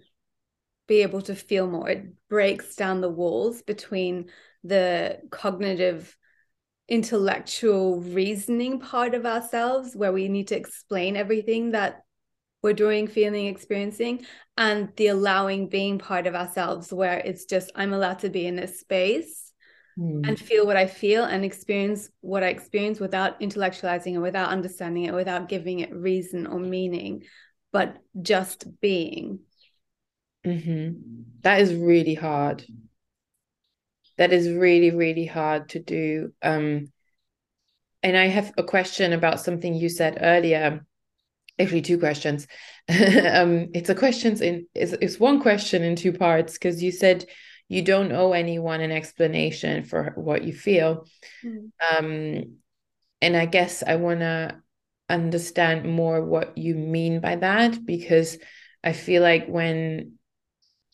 be 0.87 1.03
able 1.03 1.23
to 1.23 1.35
feel 1.35 1.67
more 1.67 1.89
it 1.89 2.07
breaks 2.29 2.77
down 2.77 3.01
the 3.01 3.09
walls 3.09 3.63
between 3.63 4.31
the 4.63 5.19
cognitive 5.31 6.17
intellectual 6.89 8.01
reasoning 8.01 8.79
part 8.79 9.15
of 9.15 9.25
ourselves 9.25 9.97
where 9.97 10.13
we 10.13 10.29
need 10.29 10.49
to 10.49 10.57
explain 10.57 11.17
everything 11.17 11.71
that 11.71 12.02
we're 12.63 12.73
doing 12.73 13.07
feeling 13.09 13.47
experiencing 13.47 14.25
and 14.57 14.91
the 14.97 15.09
allowing 15.09 15.69
being 15.69 15.99
part 15.99 16.27
of 16.27 16.35
ourselves 16.35 16.93
where 16.93 17.19
it's 17.19 17.45
just 17.45 17.71
i'm 17.75 17.93
allowed 17.93 18.19
to 18.19 18.31
be 18.31 18.47
in 18.47 18.57
this 18.57 18.81
space 18.81 19.53
mm. 19.99 20.27
and 20.27 20.39
feel 20.39 20.67
what 20.67 20.77
i 20.77 20.87
feel 20.87 21.25
and 21.25 21.45
experience 21.45 22.09
what 22.21 22.43
i 22.43 22.49
experience 22.49 23.01
without 23.01 23.41
intellectualizing 23.41 24.15
it 24.15 24.19
without 24.19 24.51
understanding 24.51 25.05
it 25.05 25.15
without 25.15 25.49
giving 25.49 25.81
it 25.81 25.95
reason 25.95 26.47
or 26.47 26.59
meaning 26.59 27.23
but 27.73 27.97
just 28.21 28.67
being 28.81 29.41
mm-hmm. 30.47 30.93
that 31.41 31.61
is 31.61 31.75
really 31.75 32.15
hard 32.15 32.65
that 34.19 34.33
is 34.33 34.49
really 34.49 34.91
really 34.91 35.27
hard 35.27 35.69
to 35.71 35.81
do 35.81 36.33
um 36.43 36.93
and 38.03 38.17
i 38.17 38.27
have 38.27 38.53
a 38.59 38.63
question 38.63 39.13
about 39.13 39.41
something 39.41 39.75
you 39.75 39.89
said 39.89 40.19
earlier 40.21 40.85
actually 41.63 41.83
two 41.83 41.99
questions 41.99 42.47
um 42.89 43.69
it's 43.75 43.89
a 43.89 43.95
questions 43.95 44.41
in 44.41 44.67
it's, 44.75 44.93
it's 44.93 45.21
one 45.21 45.41
question 45.41 45.83
in 45.83 45.97
two 45.97 46.13
parts 46.13 46.55
because 46.55 46.83
you 46.83 46.93
said 46.93 47.25
you 47.69 47.83
don't 47.83 48.13
owe 48.13 48.33
anyone 48.33 48.81
an 48.81 48.93
explanation 48.93 49.85
for 49.85 50.13
what 50.17 50.43
you 50.43 50.53
feel 50.53 51.07
mm. 51.45 51.71
um 51.91 52.57
and 53.21 53.37
i 53.37 53.47
guess 53.47 53.83
i 53.87 53.97
want 53.97 54.21
to 54.21 54.55
understand 55.09 55.85
more 55.85 56.25
what 56.25 56.57
you 56.57 56.75
mean 56.75 57.21
by 57.21 57.37
that 57.37 57.85
because 57.85 58.39
i 58.83 58.93
feel 58.93 59.23
like 59.23 59.47
when 59.47 60.13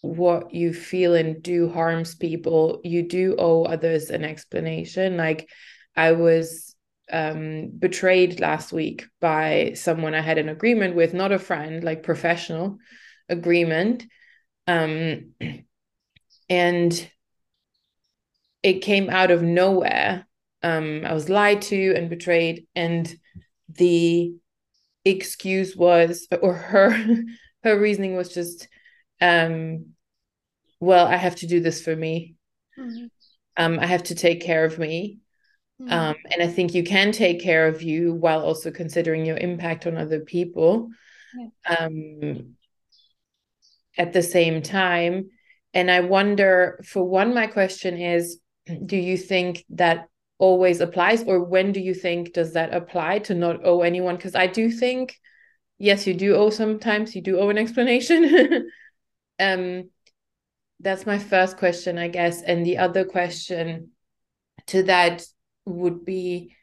what 0.01 0.55
you 0.55 0.73
feel 0.73 1.15
and 1.15 1.43
do 1.43 1.69
harms 1.69 2.15
people, 2.15 2.81
you 2.85 3.03
do 3.03 3.37
owe 3.39 3.65
others 3.65 4.11
an 4.11 4.25
explanation. 4.25 5.17
Like 5.17 5.49
I 5.97 6.13
was 6.13 6.75
um, 7.11 7.71
betrayed 7.79 8.41
last 8.41 8.73
week 8.73 9.07
by 9.21 9.73
someone 9.75 10.15
I 10.15 10.21
had 10.21 10.39
an 10.39 10.49
agreement 10.49 10.95
with, 10.95 11.15
not 11.15 11.33
a 11.33 11.39
friend, 11.39 11.83
like 11.83 12.03
professional 12.03 12.79
agreement. 13.29 14.05
Um, 14.67 15.33
and 16.49 17.11
it 18.63 18.81
came 18.81 19.11
out 19.11 19.31
of 19.31 19.43
nowhere. 19.43 20.27
Um, 20.63 21.05
I 21.05 21.13
was 21.15 21.29
lied 21.29 21.63
to 21.63 21.95
and 21.95 22.11
betrayed, 22.11 22.67
and 22.75 23.13
the 23.69 24.35
excuse 25.05 25.77
was, 25.77 26.27
or 26.43 26.55
her 26.55 26.91
her 27.65 27.79
reasoning 27.79 28.17
was 28.17 28.33
just 28.33 28.69
um 29.21 29.87
well 30.81 31.07
i 31.07 31.17
have 31.17 31.37
to 31.37 31.47
do 31.47 31.61
this 31.61 31.83
for 31.83 31.95
me 31.95 32.37
mm-hmm. 32.79 33.07
um 33.57 33.79
i 33.79 33.87
have 33.87 34.05
to 34.05 34.15
take 34.15 34.41
care 34.41 34.65
of 34.65 34.79
me 34.79 35.19
mm-hmm. 35.81 35.93
um 35.93 36.17
and 36.31 36.43
i 36.43 36.47
think 36.47 36.75
you 36.75 36.83
can 36.83 37.13
take 37.13 37.41
care 37.41 37.67
of 37.67 37.83
you 37.83 38.15
while 38.15 38.43
also 38.43 38.71
considering 38.71 39.25
your 39.25 39.37
impact 39.37 39.87
on 39.87 39.97
other 39.97 40.21
people 40.21 40.89
yeah. 41.37 41.77
um 41.77 42.55
at 43.97 44.13
the 44.13 44.23
same 44.23 44.63
time 44.63 45.31
and 45.75 45.91
i 45.91 46.01
wonder 46.01 46.81
for 46.85 47.05
one 47.05 47.35
my 47.35 47.47
question 47.47 47.97
is 47.97 48.41
do 48.85 48.97
you 48.97 49.17
think 49.17 49.65
that 49.71 50.09
always 50.39 50.81
applies 50.81 51.25
or 51.25 51.43
when 51.43 51.73
do 51.73 51.81
you 51.81 51.95
think 51.95 52.33
does 52.33 52.53
that 52.53 52.73
apply 52.73 53.19
to 53.19 53.35
not 53.35 53.65
owe 53.65 53.83
anyone 53.83 54.17
because 54.17 54.37
i 54.37 54.47
do 54.47 54.71
think 54.71 55.17
yes 55.79 56.07
you 56.07 56.15
do 56.15 56.35
owe 56.35 56.51
sometimes 56.51 57.15
you 57.15 57.23
do 57.23 57.39
owe 57.39 57.49
an 57.49 57.59
explanation 57.59 58.69
um 59.41 59.91
that's 60.81 61.07
my 61.07 61.19
first 61.19 61.57
question 61.57 61.99
i 61.99 62.07
guess 62.07 62.41
and 62.43 62.65
the 62.65 62.79
other 62.79 63.05
question 63.05 63.91
to 64.67 64.85
that 64.85 65.25
would 65.69 66.05
be 66.05 66.55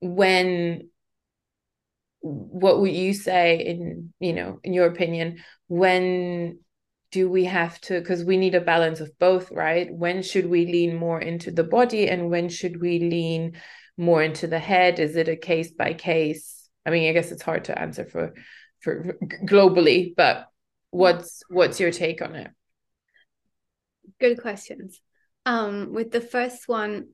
when 0.00 0.88
what 2.20 2.80
would 2.80 2.92
you 2.92 3.12
say 3.12 3.58
in 3.58 4.12
you 4.20 4.32
know 4.32 4.60
in 4.62 4.72
your 4.72 4.86
opinion 4.86 5.38
when 5.66 6.58
do 7.12 7.28
we 7.28 7.44
have 7.44 7.78
to 7.82 8.00
because 8.00 8.24
we 8.24 8.38
need 8.38 8.54
a 8.54 8.60
balance 8.60 9.00
of 9.00 9.16
both 9.18 9.52
right? 9.52 9.94
When 9.94 10.22
should 10.22 10.48
we 10.48 10.66
lean 10.66 10.96
more 10.96 11.20
into 11.20 11.50
the 11.50 11.62
body 11.62 12.08
and 12.08 12.30
when 12.30 12.48
should 12.48 12.80
we 12.80 12.98
lean 12.98 13.60
more 13.98 14.22
into 14.22 14.46
the 14.46 14.58
head? 14.58 14.98
Is 14.98 15.14
it 15.14 15.28
a 15.28 15.36
case 15.36 15.70
by 15.70 15.92
case? 15.92 16.68
I 16.84 16.90
mean 16.90 17.08
i 17.08 17.12
guess 17.12 17.30
it's 17.30 17.42
hard 17.42 17.66
to 17.66 17.78
answer 17.78 18.06
for 18.06 18.34
for 18.80 19.16
globally 19.44 20.14
but 20.16 20.48
what's 20.90 21.42
what's 21.48 21.78
your 21.78 21.92
take 21.92 22.22
on 22.22 22.34
it? 22.34 22.50
Good 24.18 24.40
questions. 24.40 25.00
Um 25.44 25.92
with 25.92 26.10
the 26.10 26.20
first 26.20 26.66
one 26.66 27.08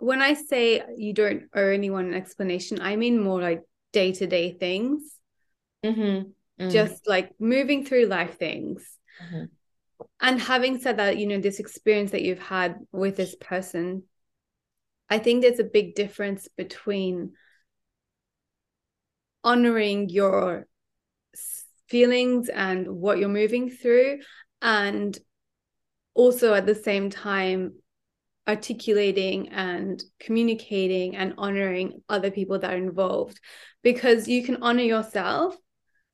when 0.00 0.22
I 0.22 0.34
say 0.34 0.82
you 0.96 1.12
don't 1.12 1.44
owe 1.54 1.68
anyone 1.68 2.06
an 2.06 2.14
explanation, 2.14 2.80
I 2.80 2.96
mean 2.96 3.20
more 3.20 3.40
like 3.40 3.62
day 3.92 4.12
to 4.12 4.26
day 4.26 4.52
things. 4.52 5.02
Mm-hmm. 5.84 6.00
Mm-hmm. 6.00 6.70
Just 6.70 7.06
like 7.06 7.32
moving 7.38 7.84
through 7.84 8.06
life 8.06 8.38
things. 8.38 8.84
Mm-hmm. 9.22 9.44
And 10.20 10.40
having 10.40 10.80
said 10.80 10.98
that, 10.98 11.18
you 11.18 11.26
know, 11.26 11.38
this 11.38 11.60
experience 11.60 12.10
that 12.10 12.22
you've 12.22 12.42
had 12.42 12.76
with 12.92 13.16
this 13.16 13.34
person, 13.34 14.04
I 15.08 15.18
think 15.18 15.42
there's 15.42 15.58
a 15.58 15.64
big 15.64 15.94
difference 15.94 16.48
between 16.56 17.32
honoring 19.42 20.08
your 20.08 20.66
feelings 21.88 22.48
and 22.48 22.88
what 22.88 23.18
you're 23.18 23.28
moving 23.28 23.70
through 23.70 24.20
and 24.62 25.18
also 26.14 26.54
at 26.54 26.66
the 26.66 26.74
same 26.74 27.10
time 27.10 27.74
articulating 28.50 29.48
and 29.50 30.02
communicating 30.18 31.16
and 31.16 31.34
honoring 31.38 32.02
other 32.08 32.30
people 32.30 32.58
that 32.58 32.72
are 32.72 32.76
involved 32.76 33.38
because 33.82 34.28
you 34.28 34.44
can 34.44 34.62
honor 34.62 34.82
yourself 34.82 35.56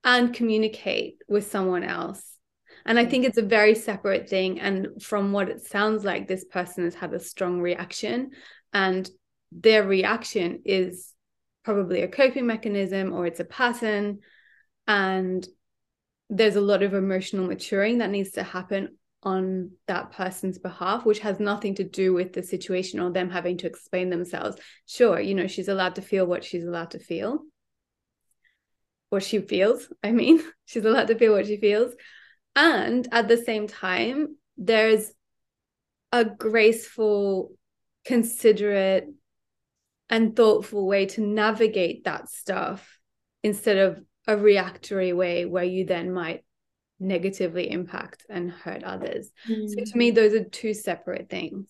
and 0.05 0.35
communicate 0.35 1.17
with 1.27 1.51
someone 1.51 1.83
else. 1.83 2.23
And 2.85 2.99
i 3.01 3.05
think 3.05 3.25
it's 3.25 3.39
a 3.39 3.55
very 3.59 3.75
separate 3.75 4.29
thing. 4.29 4.61
And 4.61 5.03
from 5.03 5.33
what 5.33 5.49
it 5.49 5.67
sounds 5.67 6.05
like 6.05 6.29
this 6.29 6.45
person 6.45 6.85
has 6.85 6.95
had 6.95 7.13
a 7.15 7.19
strong 7.19 7.61
reaction 7.61 8.31
and 8.73 9.09
their 9.51 9.83
reaction 9.83 10.63
is 10.65 11.13
probably 11.65 12.03
a 12.03 12.09
coping 12.09 12.47
mechanism 12.47 13.13
or 13.13 13.27
it's 13.27 13.41
a 13.41 13.45
pattern. 13.45 14.21
And 14.87 15.47
there's 16.29 16.57
a 16.57 16.61
lot 16.61 16.83
of 16.83 16.95
emotional 16.95 17.47
maturing 17.47 17.99
that 17.99 18.11
needs 18.11 18.33
to 18.33 18.43
happen 18.43 18.97
on 19.27 19.73
that 19.89 20.13
person's 20.13 20.57
behalf, 20.57 21.05
which 21.05 21.19
has 21.19 21.41
nothing 21.41 21.75
to 21.75 21.83
do 21.83 22.15
with 22.15 22.33
the 22.33 22.45
situation 22.45 23.01
or 23.01 23.11
them 23.11 23.29
having 23.29 23.59
to 23.59 23.67
explain 23.67 24.09
themselves. 24.09 24.57
Sure, 24.87 25.19
you 25.19 25.35
know, 25.35 25.49
she's 25.49 25.67
allowed 25.67 25.97
to 25.97 26.01
feel 26.01 26.25
what 26.25 26.45
she's 26.45 26.65
allowed 26.65 26.93
to 26.93 27.01
feel, 27.01 27.41
what 29.11 29.25
she 29.25 29.41
feels. 29.41 29.89
I 30.03 30.13
mean, 30.13 30.41
she's 30.65 30.85
allowed 30.85 31.09
to 31.09 31.19
feel 31.19 31.33
what 31.33 31.47
she 31.47 31.57
feels. 31.57 31.93
And 32.55 33.07
at 33.11 33.27
the 33.27 33.37
same 33.37 33.67
time, 33.67 34.37
there's 34.57 35.11
a 36.13 36.25
graceful, 36.25 37.51
considerate, 38.05 39.09
and 40.09 40.37
thoughtful 40.37 40.87
way 40.87 41.07
to 41.07 41.21
navigate 41.21 42.05
that 42.05 42.31
stuff 42.31 43.01
instead 43.43 43.77
of 43.77 44.01
a 44.29 44.37
reactory 44.37 45.13
way 45.13 45.47
where 45.47 45.65
you 45.65 45.85
then 45.85 46.13
might 46.13 46.45
negatively 46.99 47.71
impact 47.71 48.25
and 48.29 48.51
hurt 48.51 48.83
others. 48.85 49.31
Mm. 49.49 49.69
So 49.69 49.85
to 49.85 49.99
me, 49.99 50.11
those 50.11 50.35
are 50.35 50.45
two 50.45 50.75
separate 50.75 51.29
things. 51.29 51.67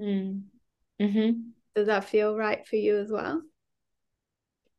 Mm. 0.00 0.42
Mm-hmm. 1.00 1.40
Does 1.74 1.86
that 1.86 2.04
feel 2.04 2.36
right 2.36 2.66
for 2.66 2.76
you 2.76 2.98
as 2.98 3.10
well? 3.10 3.42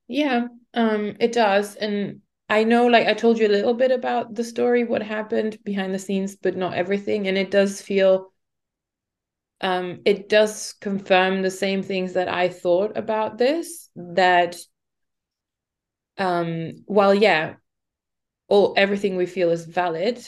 Yeah, 0.08 0.48
um, 0.74 1.16
it 1.20 1.34
does. 1.34 1.76
And 1.76 2.22
I 2.50 2.64
know, 2.64 2.88
like 2.88 3.08
I 3.08 3.14
told 3.14 3.38
you 3.38 3.48
a 3.48 3.50
little 3.50 3.74
bit 3.74 3.92
about 3.92 4.34
the 4.34 4.44
story, 4.44 4.84
what 4.84 5.04
happened 5.04 5.58
behind 5.64 5.94
the 5.94 6.00
scenes, 6.00 6.36
but 6.36 6.56
not 6.56 6.76
everything. 6.76 7.28
And 7.28 7.38
it 7.38 7.52
does 7.52 7.82
feel 7.82 8.32
um 9.62 10.02
it 10.06 10.30
does 10.30 10.74
confirm 10.82 11.42
the 11.42 11.50
same 11.50 11.82
things 11.82 12.14
that 12.14 12.28
I 12.28 12.48
thought 12.50 12.96
about 12.96 13.40
this 13.40 13.90
that 13.96 14.56
um 16.18 16.84
while 16.86 17.14
yeah 17.14 17.56
all 18.48 18.74
everything 18.78 19.16
we 19.16 19.26
feel 19.26 19.50
is 19.50 19.66
valid 19.66 20.26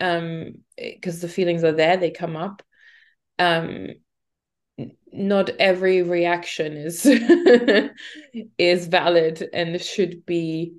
um 0.00 0.54
because 0.76 1.20
the 1.20 1.28
feelings 1.28 1.64
are 1.64 1.72
there 1.72 1.96
they 1.96 2.10
come 2.10 2.36
up 2.36 2.62
um 3.38 3.88
not 5.12 5.50
every 5.58 6.02
reaction 6.02 6.76
is 6.76 7.04
is 8.58 8.86
valid 8.86 9.48
and 9.52 9.80
should 9.80 10.24
be 10.24 10.74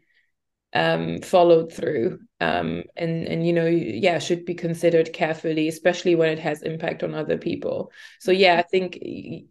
um 0.74 1.20
followed 1.20 1.72
through 1.74 2.18
um 2.40 2.84
and 2.96 3.28
and 3.28 3.46
you 3.46 3.52
know 3.52 3.66
yeah 3.66 4.20
should 4.20 4.46
be 4.46 4.54
considered 4.56 5.12
carefully 5.12 5.68
especially 5.68 6.16
when 6.16 6.30
it 6.30 6.40
has 6.40 6.62
impact 6.62 7.04
on 7.04 7.14
other 7.14 7.38
people. 7.38 7.92
So 8.20 8.32
yeah 8.32 8.58
i 8.58 8.62
think 8.62 8.98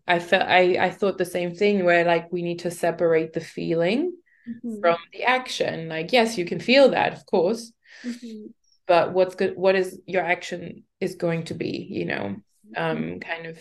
i 0.09 0.19
felt 0.19 0.45
i 0.45 0.79
i 0.81 0.91
thought 0.91 1.19
the 1.19 1.27
same 1.27 1.55
thing 1.55 1.85
where 1.85 2.05
like 2.05 2.33
we 2.33 2.43
need 2.43 2.61
to 2.61 2.71
separate 2.71 3.35
the 3.35 3.41
feeling 3.41 4.15
mm-hmm. 4.49 4.81
from 4.81 4.97
the 5.13 5.25
action 5.25 5.89
like 5.89 6.13
yes 6.13 6.39
you 6.39 6.45
can 6.45 6.61
feel 6.61 6.91
that 6.91 7.13
of 7.13 7.25
course 7.27 7.73
mm-hmm. 8.05 8.47
but 8.87 9.13
what's 9.13 9.35
good 9.35 9.57
what 9.57 9.75
is 9.75 10.01
your 10.07 10.23
action 10.23 10.85
is 11.01 11.15
going 11.15 11.45
to 11.45 11.55
be 11.55 11.87
you 11.91 12.05
know 12.05 12.37
um 12.77 12.97
mm-hmm. 12.97 13.19
kind 13.19 13.47
of 13.47 13.59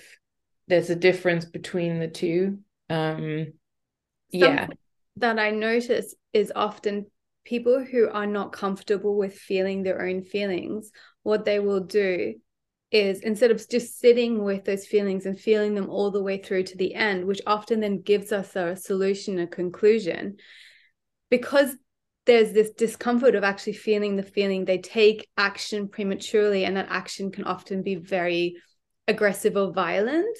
there's 0.67 0.89
a 0.89 0.95
difference 0.95 1.45
between 1.45 1.99
the 1.99 2.07
two 2.07 2.59
um 2.89 3.47
yeah 4.31 4.67
that 5.17 5.39
i 5.39 5.51
notice 5.51 6.15
is 6.33 6.51
often 6.55 7.05
people 7.45 7.83
who 7.83 8.09
are 8.09 8.27
not 8.27 8.51
comfortable 8.51 9.17
with 9.17 9.33
feeling 9.33 9.81
their 9.81 10.05
own 10.05 10.21
feelings 10.21 10.91
what 11.23 11.45
they 11.45 11.59
will 11.59 11.81
do 11.81 12.35
is 12.91 13.21
instead 13.21 13.51
of 13.51 13.69
just 13.69 13.99
sitting 13.99 14.43
with 14.43 14.65
those 14.65 14.85
feelings 14.85 15.25
and 15.25 15.39
feeling 15.39 15.75
them 15.75 15.89
all 15.89 16.09
the 16.09 16.23
way 16.23 16.37
through 16.37 16.63
to 16.63 16.77
the 16.77 16.95
end, 16.95 17.25
which 17.25 17.41
often 17.45 17.79
then 17.79 18.01
gives 18.01 18.31
us 18.31 18.55
a 18.55 18.75
solution, 18.75 19.39
a 19.39 19.47
conclusion, 19.47 20.37
because 21.29 21.75
there's 22.25 22.53
this 22.53 22.71
discomfort 22.71 23.35
of 23.35 23.43
actually 23.43 23.73
feeling 23.73 24.15
the 24.15 24.23
feeling, 24.23 24.65
they 24.65 24.77
take 24.77 25.27
action 25.37 25.87
prematurely, 25.87 26.65
and 26.65 26.77
that 26.77 26.87
action 26.89 27.31
can 27.31 27.45
often 27.45 27.81
be 27.81 27.95
very 27.95 28.57
aggressive 29.07 29.57
or 29.57 29.71
violent. 29.71 30.37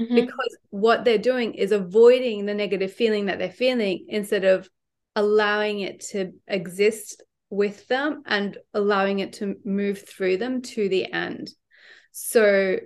Mm-hmm. 0.00 0.14
Because 0.14 0.56
what 0.70 1.04
they're 1.04 1.18
doing 1.18 1.54
is 1.54 1.72
avoiding 1.72 2.46
the 2.46 2.54
negative 2.54 2.92
feeling 2.92 3.26
that 3.26 3.38
they're 3.38 3.50
feeling 3.50 4.06
instead 4.08 4.44
of 4.44 4.68
allowing 5.16 5.80
it 5.80 6.00
to 6.00 6.32
exist 6.46 7.22
with 7.50 7.86
them 7.88 8.22
and 8.26 8.56
allowing 8.74 9.18
it 9.18 9.34
to 9.34 9.56
move 9.64 10.06
through 10.08 10.36
them 10.36 10.62
to 10.62 10.88
the 10.88 11.12
end. 11.12 11.50
So 12.12 12.78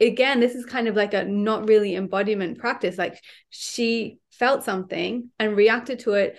again, 0.00 0.40
this 0.40 0.54
is 0.54 0.66
kind 0.66 0.88
of 0.88 0.96
like 0.96 1.14
a 1.14 1.24
not 1.24 1.68
really 1.68 1.94
embodiment 1.94 2.58
practice. 2.58 2.98
Like 2.98 3.22
she 3.50 4.18
felt 4.32 4.64
something 4.64 5.30
and 5.38 5.56
reacted 5.56 6.00
to 6.00 6.14
it 6.14 6.38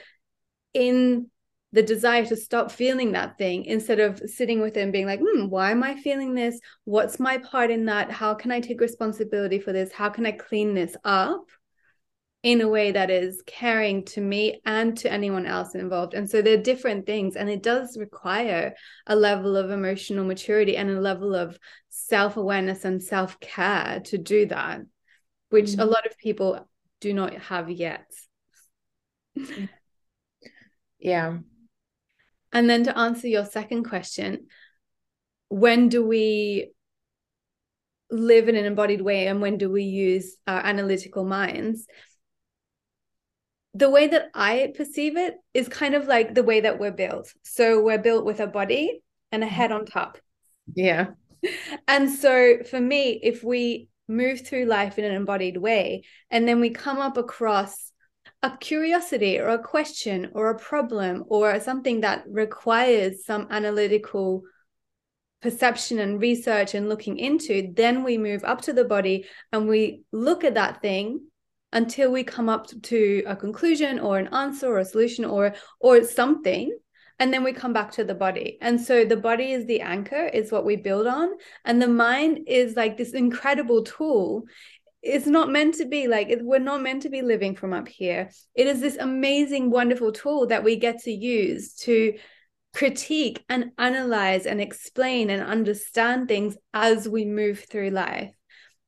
in 0.74 1.30
the 1.72 1.84
desire 1.84 2.26
to 2.26 2.38
stop 2.38 2.72
feeling 2.72 3.12
that 3.12 3.38
thing 3.38 3.66
instead 3.66 4.00
of 4.00 4.20
sitting 4.28 4.62
with 4.62 4.78
it 4.78 4.82
and 4.82 4.94
being 4.94 5.06
like, 5.06 5.20
hmm, 5.22 5.48
why 5.48 5.72
am 5.72 5.84
I 5.84 5.96
feeling 5.96 6.34
this? 6.34 6.60
What's 6.86 7.20
my 7.20 7.38
part 7.38 7.70
in 7.70 7.86
that? 7.86 8.12
How 8.12 8.34
can 8.34 8.52
I 8.52 8.62
take 8.62 8.80
responsibility 8.80 9.60
for 9.60 9.74
this? 9.74 9.92
How 9.92 10.10
can 10.10 10.26
I 10.26 10.32
clean 10.32 10.74
this 10.74 10.96
up? 11.04 11.46
in 12.46 12.62
a 12.62 12.68
way 12.68 12.92
that 12.92 13.10
is 13.10 13.42
caring 13.48 14.06
to 14.06 14.22
me 14.22 14.62
and 14.68 14.96
to 14.96 15.12
anyone 15.12 15.48
else 15.48 15.74
involved. 15.74 16.14
And 16.14 16.30
so 16.30 16.44
they're 16.44 16.62
different 16.62 17.08
things. 17.08 17.36
And 17.36 17.50
it 17.50 17.64
does 17.64 17.98
require 17.98 18.76
a 19.08 19.16
level 19.16 19.58
of 19.58 19.72
emotional 19.72 20.24
maturity 20.24 20.78
and 20.78 20.92
a 20.92 21.02
level 21.02 21.34
of 21.34 21.58
self 21.96 22.38
awareness 22.38 22.86
and 22.86 23.02
self 23.02 23.40
care 23.40 24.02
to 24.06 24.18
do 24.18 24.46
that, 24.48 24.82
which 25.50 25.72
mm-hmm. 25.72 25.82
a 25.82 25.86
lot 25.86 26.06
of 26.06 26.18
people 26.18 26.68
do 27.00 27.14
not 27.14 27.34
have 27.34 27.70
yet. 27.70 28.06
yeah. 31.00 31.38
And 32.52 32.70
then 32.70 32.84
to 32.86 32.98
answer 32.98 33.28
your 33.28 33.46
second 33.46 33.84
question, 33.84 34.48
when 35.50 35.90
do 35.90 36.06
we 36.06 36.72
live 38.12 38.50
in 38.50 38.56
an 38.56 38.66
embodied 38.66 39.02
way 39.02 39.28
and 39.28 39.42
when 39.42 39.58
do 39.58 39.70
we 39.70 39.84
use 39.84 40.38
our 40.48 40.66
analytical 40.66 41.26
minds? 41.26 41.86
the 43.76 43.90
way 43.90 44.08
that 44.08 44.30
I 44.34 44.72
perceive 44.76 45.18
it 45.18 45.36
is 45.54 45.68
kind 45.68 45.96
of 45.96 46.08
like 46.08 46.34
the 46.34 46.44
way 46.44 46.62
that 46.62 46.80
we're 46.80 46.92
built. 46.92 47.34
So 47.44 47.84
we're 47.84 47.98
built 47.98 48.24
with 48.24 48.40
a 48.40 48.48
body 48.48 49.04
and 49.34 49.44
a 49.44 49.48
head 49.48 49.74
on 49.74 49.86
top. 49.86 50.18
Yeah. 50.74 51.08
And 51.88 52.10
so 52.10 52.64
for 52.70 52.80
me, 52.80 53.20
if 53.24 53.44
we 53.44 53.90
move 54.08 54.46
through 54.46 54.66
life 54.66 54.98
in 55.00 55.06
an 55.06 55.14
embodied 55.14 55.58
way 55.58 56.04
and 56.30 56.48
then 56.48 56.60
we 56.60 56.70
come 56.70 57.00
up 57.00 57.18
across 57.18 57.92
a 58.44 58.56
curiosity 58.58 59.40
or 59.40 59.50
a 59.50 59.60
question 59.60 60.30
or 60.34 60.50
a 60.50 60.60
problem 60.60 61.24
or 61.28 61.60
something 61.60 62.02
that 62.02 62.24
requires 62.28 63.26
some 63.26 63.48
analytical 63.50 64.44
perception 65.42 66.00
and 66.00 66.22
research 66.22 66.74
and 66.74 66.90
looking 66.90 67.18
into, 67.18 67.72
then 67.76 68.04
we 68.04 68.18
move 68.18 68.44
up 68.44 68.62
to 68.62 68.74
the 68.74 68.86
body 68.86 69.26
and 69.52 69.68
we 69.68 70.04
look 70.12 70.44
at 70.44 70.56
that 70.56 70.82
thing 70.82 71.20
until 71.72 72.12
we 72.12 72.24
come 72.24 72.50
up 72.50 72.68
to 72.82 73.24
a 73.28 73.36
conclusion 73.36 74.00
or 74.00 74.18
an 74.18 74.28
answer 74.34 74.68
or 74.68 74.80
a 74.80 74.86
solution 74.86 75.26
or 75.26 75.54
or 75.80 76.04
something 76.04 76.76
and 77.20 77.34
then 77.34 77.44
we 77.44 77.54
come 77.54 77.74
back 77.74 77.92
to 77.92 78.04
the 78.04 78.16
body. 78.16 78.58
And 78.62 78.80
so 78.80 79.06
the 79.06 79.18
body 79.18 79.52
is 79.52 79.66
the 79.66 79.82
anchor 79.82 80.26
is 80.26 80.52
what 80.52 80.66
we 80.66 80.76
build 80.76 81.08
on. 81.08 81.30
And 81.64 81.82
the 81.82 81.88
mind 81.88 82.42
is 82.48 82.76
like 82.76 82.98
this 82.98 83.14
incredible 83.14 83.84
tool. 83.84 84.44
It's 85.02 85.28
not 85.28 85.50
meant 85.50 85.76
to 85.76 85.86
be 85.86 86.08
like 86.08 86.30
we're 86.42 86.60
not 86.60 86.82
meant 86.82 87.04
to 87.04 87.10
be 87.10 87.22
living 87.22 87.56
from 87.56 87.74
up 87.74 87.88
here. 87.88 88.32
It 88.56 88.68
is 88.68 88.82
this 88.82 88.98
amazing 88.98 89.70
wonderful 89.70 90.12
tool 90.12 90.48
that 90.48 90.64
we 90.64 90.76
get 90.76 91.00
to 91.04 91.12
use 91.12 91.76
to 91.82 92.18
critique 92.74 93.44
and 93.48 93.72
analyze 93.78 94.46
and 94.46 94.60
explain 94.60 95.30
and 95.30 95.42
understand 95.42 96.28
things 96.28 96.58
as 96.74 97.08
we 97.08 97.24
move 97.24 97.60
through 97.70 97.92
life. 97.92 98.34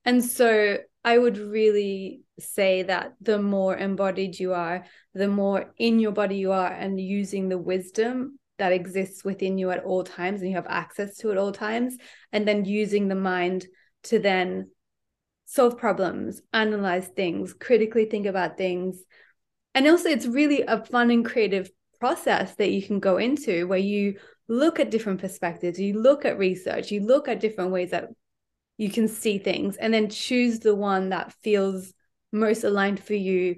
And 0.03 0.23
so 0.23 0.77
i 1.07 1.17
would 1.17 1.37
really 1.37 2.21
say 2.39 2.83
that 2.83 3.13
the 3.21 3.41
more 3.41 3.75
embodied 3.75 4.39
you 4.39 4.53
are 4.53 4.85
the 5.13 5.27
more 5.27 5.73
in 5.77 5.99
your 5.99 6.11
body 6.11 6.37
you 6.37 6.51
are 6.51 6.71
and 6.71 6.99
using 6.99 7.49
the 7.49 7.57
wisdom 7.57 8.37
that 8.59 8.71
exists 8.71 9.23
within 9.23 9.57
you 9.57 9.71
at 9.71 9.83
all 9.83 10.03
times 10.03 10.41
and 10.41 10.49
you 10.49 10.55
have 10.55 10.67
access 10.67 11.17
to 11.17 11.31
at 11.31 11.37
all 11.37 11.51
times 11.51 11.97
and 12.31 12.47
then 12.47 12.65
using 12.65 13.07
the 13.07 13.15
mind 13.15 13.65
to 14.03 14.19
then 14.19 14.69
solve 15.45 15.77
problems, 15.77 16.41
analyze 16.53 17.07
things, 17.07 17.53
critically 17.53 18.05
think 18.05 18.25
about 18.25 18.57
things. 18.57 19.03
And 19.73 19.87
also, 19.87 20.09
it's 20.09 20.27
really 20.27 20.61
a 20.61 20.83
fun 20.83 21.09
and 21.09 21.25
creative 21.25 21.69
process 21.99 22.55
that 22.55 22.69
you 22.69 22.81
can 22.81 22.99
go 22.99 23.17
into 23.17 23.67
where 23.67 23.79
you 23.79 24.19
look 24.47 24.79
at 24.79 24.91
different 24.91 25.21
perspectives, 25.21 25.79
you 25.79 25.99
look 25.99 26.25
at 26.25 26.37
research, 26.37 26.91
you 26.91 27.01
look 27.01 27.27
at 27.27 27.39
different 27.39 27.71
ways 27.71 27.91
that 27.91 28.09
you 28.77 28.89
can 28.89 29.07
see 29.07 29.37
things, 29.37 29.77
and 29.77 29.93
then 29.93 30.09
choose 30.09 30.59
the 30.59 30.75
one 30.75 31.09
that 31.09 31.33
feels 31.41 31.93
most 32.31 32.63
aligned 32.63 33.01
for 33.01 33.13
you 33.13 33.57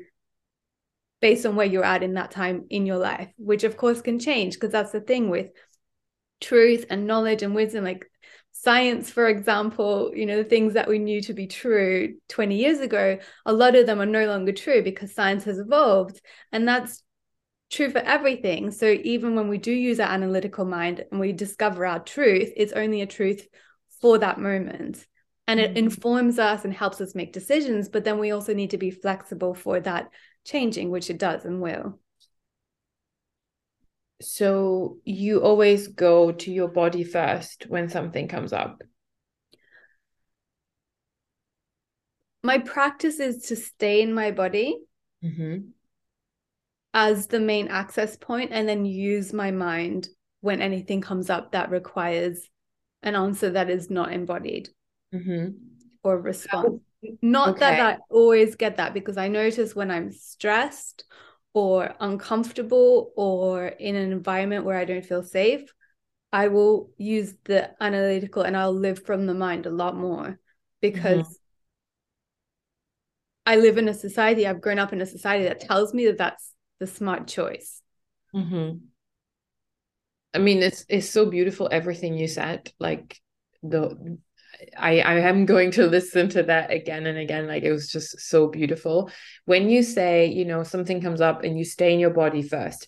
based 1.21 1.45
on 1.45 1.55
where 1.55 1.65
you're 1.65 1.83
at 1.83 2.03
in 2.03 2.13
that 2.13 2.31
time 2.31 2.65
in 2.69 2.85
your 2.85 2.97
life, 2.97 3.29
which 3.37 3.63
of 3.63 3.77
course 3.77 4.01
can 4.01 4.19
change 4.19 4.53
because 4.53 4.71
that's 4.71 4.91
the 4.91 5.01
thing 5.01 5.29
with 5.29 5.47
truth 6.39 6.85
and 6.89 7.07
knowledge 7.07 7.43
and 7.43 7.55
wisdom. 7.55 7.83
Like 7.83 8.09
science 8.51 9.09
for 9.09 9.27
example 9.27 10.11
you 10.13 10.25
know 10.25 10.35
the 10.35 10.49
things 10.49 10.73
that 10.73 10.89
we 10.89 10.99
knew 10.99 11.21
to 11.21 11.33
be 11.33 11.47
true 11.47 12.15
20 12.27 12.55
years 12.55 12.79
ago 12.79 13.17
a 13.45 13.53
lot 13.53 13.75
of 13.75 13.85
them 13.85 14.01
are 14.01 14.05
no 14.05 14.25
longer 14.25 14.51
true 14.51 14.81
because 14.81 15.13
science 15.13 15.45
has 15.45 15.59
evolved 15.59 16.19
and 16.51 16.67
that's 16.67 17.01
true 17.69 17.89
for 17.89 17.99
everything 17.99 18.71
so 18.71 18.97
even 19.03 19.35
when 19.35 19.47
we 19.47 19.57
do 19.57 19.71
use 19.71 19.99
our 19.99 20.09
analytical 20.09 20.65
mind 20.65 21.05
and 21.11 21.19
we 21.19 21.31
discover 21.31 21.85
our 21.85 21.99
truth 21.99 22.51
it's 22.57 22.73
only 22.73 23.01
a 23.01 23.05
truth 23.05 23.47
for 24.01 24.17
that 24.17 24.39
moment 24.39 25.05
and 25.49 25.59
it 25.59 25.75
informs 25.75 26.37
us 26.37 26.63
and 26.63 26.73
helps 26.73 27.01
us 27.01 27.15
make 27.15 27.33
decisions 27.33 27.89
but 27.89 28.03
then 28.03 28.19
we 28.19 28.29
also 28.29 28.53
need 28.53 28.69
to 28.69 28.77
be 28.77 28.91
flexible 28.91 29.55
for 29.55 29.79
that 29.79 30.09
changing 30.45 30.89
which 30.89 31.09
it 31.09 31.17
does 31.17 31.45
and 31.45 31.61
will. 31.61 31.99
So 34.21 34.97
you 35.05 35.41
always 35.41 35.87
go 35.87 36.31
to 36.31 36.51
your 36.51 36.67
body 36.67 37.03
first 37.03 37.65
when 37.67 37.89
something 37.89 38.27
comes 38.27 38.51
up. 38.53 38.81
My 42.43 42.59
practice 42.59 43.19
is 43.19 43.47
to 43.47 43.55
stay 43.55 44.01
in 44.01 44.13
my 44.13 44.31
body 44.31 44.77
mm-hmm. 45.23 45.69
as 46.93 47.27
the 47.27 47.39
main 47.39 47.67
access 47.69 48.15
point 48.17 48.51
and 48.53 48.67
then 48.67 48.85
use 48.85 49.33
my 49.33 49.51
mind 49.51 50.07
when 50.41 50.61
anything 50.61 51.01
comes 51.01 51.29
up 51.29 51.51
that 51.51 51.69
requires 51.69 52.49
an 53.03 53.15
answer 53.15 53.51
that 53.51 53.69
is 53.69 53.89
not 53.89 54.13
embodied 54.13 54.69
mm-hmm. 55.13 55.49
or 56.03 56.19
response 56.19 56.81
not 57.21 57.49
okay. 57.49 57.59
that 57.59 57.79
i 57.79 57.97
always 58.09 58.55
get 58.55 58.77
that 58.77 58.93
because 58.93 59.17
i 59.17 59.27
notice 59.27 59.75
when 59.75 59.89
i'm 59.89 60.11
stressed 60.11 61.05
or 61.53 61.95
uncomfortable 61.99 63.11
or 63.15 63.67
in 63.67 63.95
an 63.95 64.11
environment 64.11 64.65
where 64.65 64.77
I 64.77 64.85
don't 64.85 65.05
feel 65.05 65.23
safe, 65.23 65.73
I 66.31 66.47
will 66.49 66.91
use 66.97 67.33
the 67.45 67.71
analytical 67.81 68.43
and 68.43 68.55
I'll 68.55 68.73
live 68.73 69.05
from 69.05 69.25
the 69.25 69.33
mind 69.33 69.65
a 69.65 69.71
lot 69.71 69.95
more 69.95 70.39
because 70.81 71.19
mm-hmm. 71.19 71.33
I 73.47 73.55
live 73.55 73.79
in 73.79 73.87
a 73.87 73.93
society, 73.93 74.45
I've 74.45 74.61
grown 74.61 74.77
up 74.77 74.93
in 74.93 75.01
a 75.01 75.07
society 75.07 75.45
that 75.45 75.59
tells 75.59 75.93
me 75.93 76.05
that 76.05 76.19
that's 76.19 76.53
the 76.79 76.85
smart 76.85 77.27
choice. 77.27 77.81
Mm-hmm. 78.33 78.77
I 80.31 80.37
mean, 80.37 80.61
it's 80.61 80.85
it's 80.87 81.09
so 81.09 81.25
beautiful 81.25 81.67
everything 81.71 82.15
you 82.15 82.27
said. 82.27 82.71
Like 82.79 83.19
the 83.63 84.19
I, 84.77 84.99
I 84.99 85.19
am 85.19 85.45
going 85.45 85.71
to 85.71 85.87
listen 85.87 86.29
to 86.29 86.43
that 86.43 86.71
again 86.71 87.05
and 87.05 87.17
again. 87.17 87.47
Like 87.47 87.63
it 87.63 87.71
was 87.71 87.89
just 87.89 88.19
so 88.19 88.47
beautiful. 88.47 89.09
When 89.45 89.69
you 89.69 89.83
say, 89.83 90.27
you 90.27 90.45
know, 90.45 90.63
something 90.63 91.01
comes 91.01 91.21
up 91.21 91.43
and 91.43 91.57
you 91.57 91.65
stay 91.65 91.93
in 91.93 91.99
your 91.99 92.09
body 92.09 92.41
first, 92.41 92.87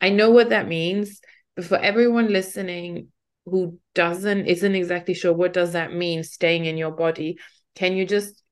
I 0.00 0.10
know 0.10 0.30
what 0.30 0.50
that 0.50 0.68
means. 0.68 1.20
But 1.56 1.64
for 1.64 1.76
everyone 1.76 2.28
listening 2.28 3.08
who 3.46 3.78
doesn't, 3.94 4.46
isn't 4.46 4.74
exactly 4.74 5.14
sure 5.14 5.32
what 5.32 5.52
does 5.52 5.72
that 5.72 5.92
mean, 5.92 6.22
staying 6.22 6.66
in 6.66 6.76
your 6.76 6.92
body, 6.92 7.38
can 7.74 7.96
you 7.96 8.04
just 8.04 8.42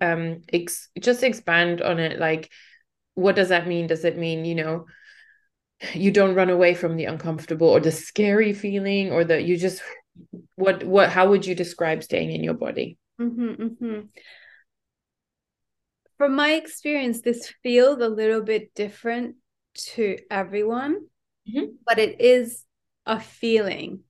um 0.00 0.42
ex- 0.52 0.88
just 1.00 1.22
expand 1.22 1.82
on 1.82 1.98
it? 1.98 2.18
Like, 2.18 2.50
what 3.14 3.36
does 3.36 3.48
that 3.48 3.66
mean? 3.66 3.86
Does 3.86 4.04
it 4.04 4.16
mean, 4.18 4.44
you 4.44 4.54
know, 4.54 4.86
you 5.92 6.10
don't 6.10 6.34
run 6.34 6.50
away 6.50 6.74
from 6.74 6.96
the 6.96 7.06
uncomfortable 7.06 7.68
or 7.68 7.80
the 7.80 7.92
scary 7.92 8.52
feeling 8.52 9.10
or 9.10 9.24
that 9.24 9.44
you 9.44 9.56
just 9.56 9.82
what 10.56 10.84
what 10.84 11.10
how 11.10 11.28
would 11.28 11.46
you 11.46 11.54
describe 11.54 12.02
staying 12.02 12.30
in 12.30 12.44
your 12.44 12.54
body 12.54 12.98
mm-hmm, 13.20 13.50
mm-hmm. 13.50 14.00
from 16.16 16.34
my 16.34 16.52
experience 16.52 17.20
this 17.20 17.52
feels 17.62 18.00
a 18.00 18.08
little 18.08 18.42
bit 18.42 18.74
different 18.74 19.36
to 19.74 20.18
everyone 20.30 20.94
mm-hmm. 21.48 21.66
but 21.86 21.98
it 21.98 22.20
is 22.20 22.64
a 23.06 23.18
feeling 23.18 24.00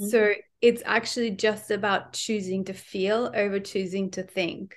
mm-hmm. 0.00 0.08
so 0.08 0.32
it's 0.60 0.82
actually 0.84 1.30
just 1.30 1.70
about 1.70 2.12
choosing 2.12 2.64
to 2.64 2.74
feel 2.74 3.30
over 3.34 3.60
choosing 3.60 4.10
to 4.10 4.22
think 4.22 4.76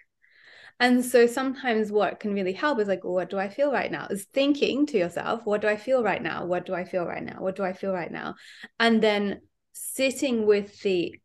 and 0.81 1.03
so 1.03 1.27
sometimes 1.27 1.91
what 1.91 2.21
can 2.21 2.33
really 2.33 2.53
help 2.53 2.79
is 2.79 2.87
like, 2.87 3.03
well, 3.03 3.13
what 3.13 3.29
do 3.29 3.37
I 3.37 3.49
feel 3.49 3.69
right 3.69 3.91
now? 3.91 4.07
Is 4.09 4.25
thinking 4.33 4.85
to 4.87 4.97
yourself, 4.97 5.45
what 5.45 5.59
do 5.61 5.67
I 5.67 5.75
feel 5.75 6.01
right 6.01 6.21
now? 6.21 6.45
What 6.45 6.65
do 6.65 6.73
I 6.73 6.85
feel 6.85 7.05
right 7.05 7.23
now? 7.23 7.41
What 7.41 7.57
do 7.57 7.63
I 7.63 7.73
feel 7.73 7.91
right 7.91 8.11
now? 8.11 8.35
And 8.79 9.03
then 9.03 9.41
sitting 9.79 10.45
with 10.45 10.81
the 10.81 11.15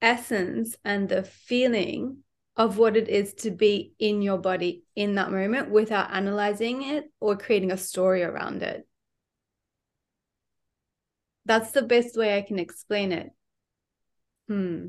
essence 0.00 0.76
and 0.84 1.08
the 1.08 1.22
feeling 1.22 2.18
of 2.56 2.78
what 2.78 2.96
it 2.96 3.08
is 3.08 3.34
to 3.34 3.50
be 3.50 3.92
in 3.98 4.22
your 4.22 4.38
body 4.38 4.84
in 4.96 5.14
that 5.14 5.30
moment 5.30 5.70
without 5.70 6.12
analyzing 6.12 6.82
it 6.82 7.04
or 7.20 7.36
creating 7.36 7.70
a 7.70 7.76
story 7.76 8.22
around 8.22 8.62
it. 8.62 8.86
That's 11.44 11.72
the 11.72 11.82
best 11.82 12.16
way 12.16 12.36
I 12.36 12.42
can 12.42 12.58
explain 12.58 13.12
it. 13.12 13.30
Hmm. 14.48 14.88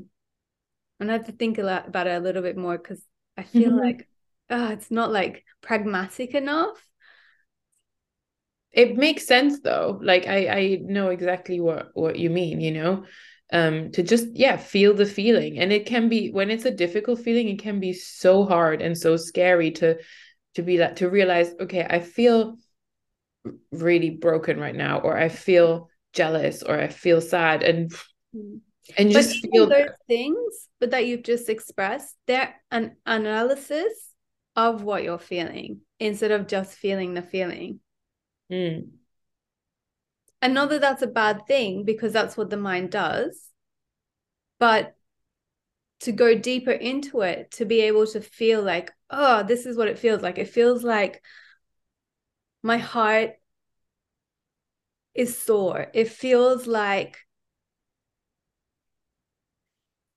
I'm 1.00 1.06
gonna 1.06 1.12
have 1.12 1.26
to 1.26 1.32
think 1.32 1.58
a 1.58 1.62
lot 1.62 1.88
about 1.88 2.06
it 2.06 2.16
a 2.16 2.20
little 2.20 2.42
bit 2.42 2.56
more 2.56 2.78
because 2.78 3.02
I 3.36 3.42
feel 3.42 3.70
mm-hmm. 3.70 3.78
like 3.78 4.08
oh, 4.50 4.68
it's 4.68 4.90
not 4.90 5.10
like 5.10 5.44
pragmatic 5.60 6.34
enough. 6.34 6.86
It 8.72 8.96
makes 8.96 9.26
sense 9.26 9.60
though. 9.60 10.00
Like 10.02 10.26
I 10.26 10.46
I 10.48 10.78
know 10.82 11.08
exactly 11.10 11.60
what 11.60 11.90
what 11.94 12.18
you 12.18 12.30
mean, 12.30 12.60
you 12.60 12.72
know. 12.72 13.04
Um 13.52 13.90
to 13.92 14.02
just 14.02 14.28
yeah, 14.34 14.56
feel 14.56 14.94
the 14.94 15.06
feeling. 15.06 15.58
And 15.58 15.72
it 15.72 15.86
can 15.86 16.08
be 16.08 16.30
when 16.30 16.50
it's 16.50 16.64
a 16.64 16.70
difficult 16.70 17.20
feeling, 17.20 17.48
it 17.48 17.58
can 17.58 17.80
be 17.80 17.92
so 17.92 18.44
hard 18.44 18.80
and 18.80 18.96
so 18.96 19.16
scary 19.16 19.70
to 19.72 19.98
to 20.54 20.62
be 20.62 20.78
that 20.78 20.96
to 20.96 21.10
realize, 21.10 21.54
okay, 21.60 21.86
I 21.88 22.00
feel 22.00 22.56
really 23.70 24.10
broken 24.10 24.58
right 24.58 24.74
now 24.74 24.98
or 25.00 25.16
I 25.16 25.28
feel 25.28 25.90
jealous 26.12 26.62
or 26.62 26.78
I 26.78 26.88
feel 26.88 27.20
sad 27.20 27.62
and 27.62 27.90
mm. 28.34 28.60
and 28.96 29.10
just 29.10 29.46
feel 29.50 29.68
those 29.68 29.88
things 30.06 30.68
but 30.78 30.90
that 30.90 31.06
you've 31.06 31.22
just 31.22 31.48
expressed 31.48 32.14
they're 32.26 32.54
an 32.70 32.96
analysis 33.06 34.12
of 34.54 34.82
what 34.82 35.02
you're 35.02 35.18
feeling 35.18 35.80
instead 35.98 36.30
of 36.30 36.46
just 36.46 36.74
feeling 36.74 37.14
the 37.14 37.22
feeling 37.22 37.80
mm. 38.52 38.90
and 40.42 40.54
not 40.54 40.68
that 40.70 40.80
that's 40.80 41.02
a 41.02 41.06
bad 41.06 41.46
thing 41.46 41.84
because 41.84 42.12
that's 42.12 42.36
what 42.36 42.50
the 42.50 42.56
mind 42.56 42.90
does. 42.90 43.50
But 44.58 44.94
to 46.00 46.12
go 46.12 46.36
deeper 46.36 46.72
into 46.72 47.20
it 47.20 47.52
to 47.52 47.64
be 47.64 47.82
able 47.82 48.06
to 48.08 48.20
feel 48.20 48.60
like 48.60 48.90
oh 49.10 49.44
this 49.44 49.66
is 49.66 49.76
what 49.76 49.88
it 49.88 49.98
feels 49.98 50.22
like. 50.22 50.38
It 50.38 50.48
feels 50.48 50.82
like 50.84 51.22
my 52.62 52.78
heart 52.78 53.32
is 55.14 55.38
sore. 55.38 55.88
It 55.94 56.08
feels 56.08 56.66
like 56.66 57.18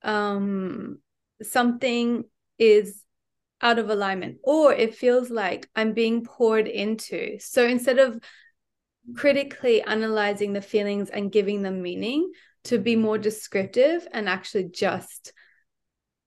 um 0.02 1.00
something 1.42 2.26
is 2.58 3.05
out 3.62 3.80
of 3.80 3.90
alignment 3.90 4.38
or 4.44 4.74
it 4.74 4.96
feels 4.96 5.30
like 5.30 5.70
i'm 5.76 5.94
being 5.94 6.24
poured 6.24 6.68
into. 6.68 7.38
So 7.40 7.66
instead 7.66 8.00
of 8.00 8.20
critically 9.16 9.82
analyzing 9.82 10.54
the 10.54 10.62
feelings 10.62 11.10
and 11.10 11.32
giving 11.32 11.62
them 11.62 11.82
meaning 11.82 12.32
to 12.66 12.78
be 12.80 12.96
more 12.96 13.18
descriptive 13.18 14.08
and 14.12 14.28
actually 14.28 14.70
just 14.70 15.32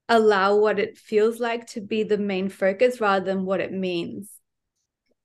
allow 0.09 0.57
what 0.57 0.79
it 0.79 0.97
feels 0.97 1.41
like 1.41 1.67
to 1.67 1.81
be 1.81 2.03
the 2.03 2.19
main 2.19 2.49
focus 2.49 3.01
rather 3.01 3.25
than 3.25 3.45
what 3.45 3.61
it 3.61 3.73
means. 3.73 4.31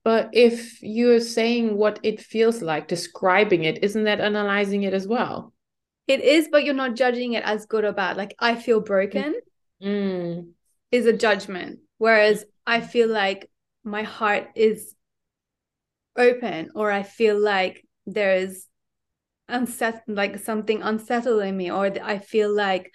But 0.02 0.30
if 0.32 0.82
you're 0.82 1.20
saying 1.20 1.76
what 1.76 1.98
it 2.02 2.20
feels 2.20 2.60
like 2.60 2.88
describing 2.88 3.64
it 3.64 3.82
isn't 3.82 4.04
that 4.04 4.20
analyzing 4.20 4.82
it 4.82 4.92
as 4.92 5.06
well? 5.08 5.54
It 6.06 6.20
is 6.20 6.48
but 6.50 6.64
you're 6.64 6.74
not 6.74 6.96
judging 6.96 7.32
it 7.32 7.44
as 7.44 7.66
good 7.66 7.84
or 7.84 7.92
bad. 7.92 8.16
Like 8.16 8.34
i 8.38 8.56
feel 8.56 8.80
broken 8.80 9.36
mm. 9.82 10.48
is 10.90 11.06
a 11.06 11.12
judgment 11.12 11.78
whereas 12.04 12.44
i 12.66 12.82
feel 12.82 13.08
like 13.08 13.50
my 13.82 14.02
heart 14.02 14.48
is 14.54 14.94
open 16.18 16.70
or 16.74 16.90
i 16.90 17.02
feel 17.02 17.38
like 17.38 17.82
there 18.04 18.34
is 18.34 18.66
unset 19.48 20.02
like 20.06 20.38
something 20.38 20.82
unsettled 20.82 21.42
in 21.42 21.56
me 21.56 21.70
or 21.70 21.86
i 22.02 22.18
feel 22.18 22.54
like 22.54 22.92